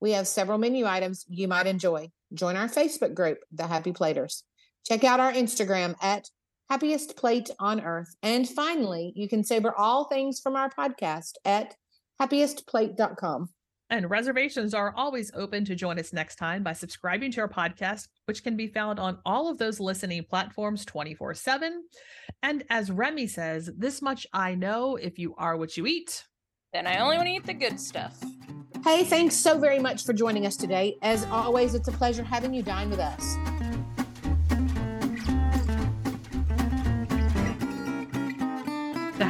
We 0.00 0.12
have 0.12 0.26
several 0.26 0.58
menu 0.58 0.86
items 0.86 1.24
you 1.28 1.46
might 1.48 1.66
enjoy. 1.66 2.10
Join 2.32 2.56
our 2.56 2.68
Facebook 2.68 3.14
group, 3.14 3.38
The 3.52 3.66
Happy 3.66 3.92
Platers. 3.92 4.42
Check 4.86 5.04
out 5.04 5.20
our 5.20 5.32
Instagram 5.32 5.94
at 6.02 6.28
Happiest 6.70 7.14
Plate 7.16 7.50
on 7.60 7.80
Earth. 7.82 8.16
And 8.22 8.48
finally, 8.48 9.12
you 9.14 9.28
can 9.28 9.44
savor 9.44 9.72
all 9.76 10.04
things 10.06 10.40
from 10.40 10.56
our 10.56 10.70
podcast 10.70 11.32
at 11.44 11.76
happiestplate.com. 12.20 13.48
And 13.90 14.08
reservations 14.08 14.72
are 14.72 14.94
always 14.96 15.30
open 15.34 15.66
to 15.66 15.74
join 15.74 15.98
us 15.98 16.14
next 16.14 16.36
time 16.36 16.62
by 16.62 16.72
subscribing 16.72 17.30
to 17.32 17.42
our 17.42 17.48
podcast, 17.48 18.08
which 18.24 18.42
can 18.42 18.56
be 18.56 18.66
found 18.66 18.98
on 18.98 19.18
all 19.26 19.50
of 19.50 19.58
those 19.58 19.80
listening 19.80 20.24
platforms 20.24 20.86
24 20.86 21.34
7. 21.34 21.84
And 22.42 22.64
as 22.70 22.90
Remy 22.90 23.26
says, 23.26 23.70
this 23.76 24.00
much 24.00 24.26
I 24.32 24.54
know 24.54 24.96
if 24.96 25.18
you 25.18 25.34
are 25.36 25.56
what 25.56 25.76
you 25.76 25.86
eat. 25.86 26.24
then 26.72 26.86
i 26.86 26.98
only 26.98 27.16
want 27.16 27.28
to 27.28 27.34
eat 27.34 27.44
the 27.44 27.52
good 27.52 27.78
stuff 27.78 28.22
Hey, 28.84 29.04
thanks 29.04 29.36
so 29.36 29.58
very 29.58 29.78
much 29.78 30.04
for 30.04 30.12
joining 30.12 30.44
us 30.44 30.56
today. 30.56 30.96
As 31.02 31.24
always, 31.26 31.76
it's 31.76 31.86
a 31.86 31.92
pleasure 31.92 32.24
having 32.24 32.52
you 32.52 32.64
dine 32.64 32.90
with 32.90 32.98
us. 32.98 33.71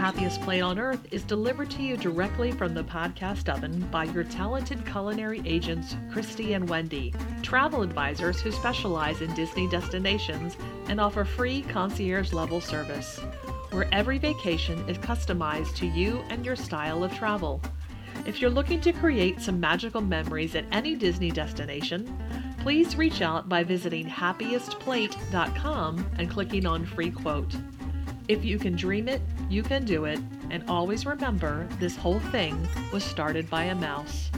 Happiest 0.02 0.42
Plate 0.42 0.62
on 0.62 0.80
Earth 0.80 1.06
is 1.12 1.22
delivered 1.22 1.70
to 1.70 1.80
you 1.80 1.96
directly 1.96 2.50
from 2.50 2.74
the 2.74 2.82
podcast 2.82 3.48
oven 3.48 3.86
by 3.92 4.02
your 4.02 4.24
talented 4.24 4.84
culinary 4.84 5.40
agents, 5.44 5.94
Christy 6.10 6.54
and 6.54 6.68
Wendy, 6.68 7.14
travel 7.42 7.82
advisors 7.82 8.40
who 8.40 8.50
specialize 8.50 9.20
in 9.20 9.32
Disney 9.34 9.68
destinations 9.68 10.56
and 10.88 11.00
offer 11.00 11.24
free 11.24 11.62
concierge 11.62 12.32
level 12.32 12.60
service, 12.60 13.20
where 13.70 13.86
every 13.94 14.18
vacation 14.18 14.76
is 14.88 14.98
customized 14.98 15.76
to 15.76 15.86
you 15.86 16.24
and 16.30 16.44
your 16.44 16.56
style 16.56 17.04
of 17.04 17.14
travel. 17.14 17.62
If 18.26 18.40
you're 18.40 18.50
looking 18.50 18.80
to 18.80 18.92
create 18.92 19.40
some 19.40 19.60
magical 19.60 20.00
memories 20.00 20.56
at 20.56 20.64
any 20.72 20.96
Disney 20.96 21.30
destination, 21.30 22.12
please 22.58 22.96
reach 22.96 23.22
out 23.22 23.48
by 23.48 23.62
visiting 23.62 24.08
happiestplate.com 24.08 26.06
and 26.18 26.28
clicking 26.28 26.66
on 26.66 26.86
free 26.86 27.12
quote. 27.12 27.54
If 28.28 28.44
you 28.44 28.58
can 28.58 28.76
dream 28.76 29.08
it, 29.08 29.20
you 29.50 29.62
can 29.62 29.84
do 29.84 30.04
it, 30.04 30.20
and 30.50 30.62
always 30.68 31.04
remember 31.04 31.66
this 31.78 31.96
whole 31.96 32.20
thing 32.20 32.68
was 32.92 33.02
started 33.02 33.50
by 33.50 33.64
a 33.64 33.74
mouse. 33.74 34.30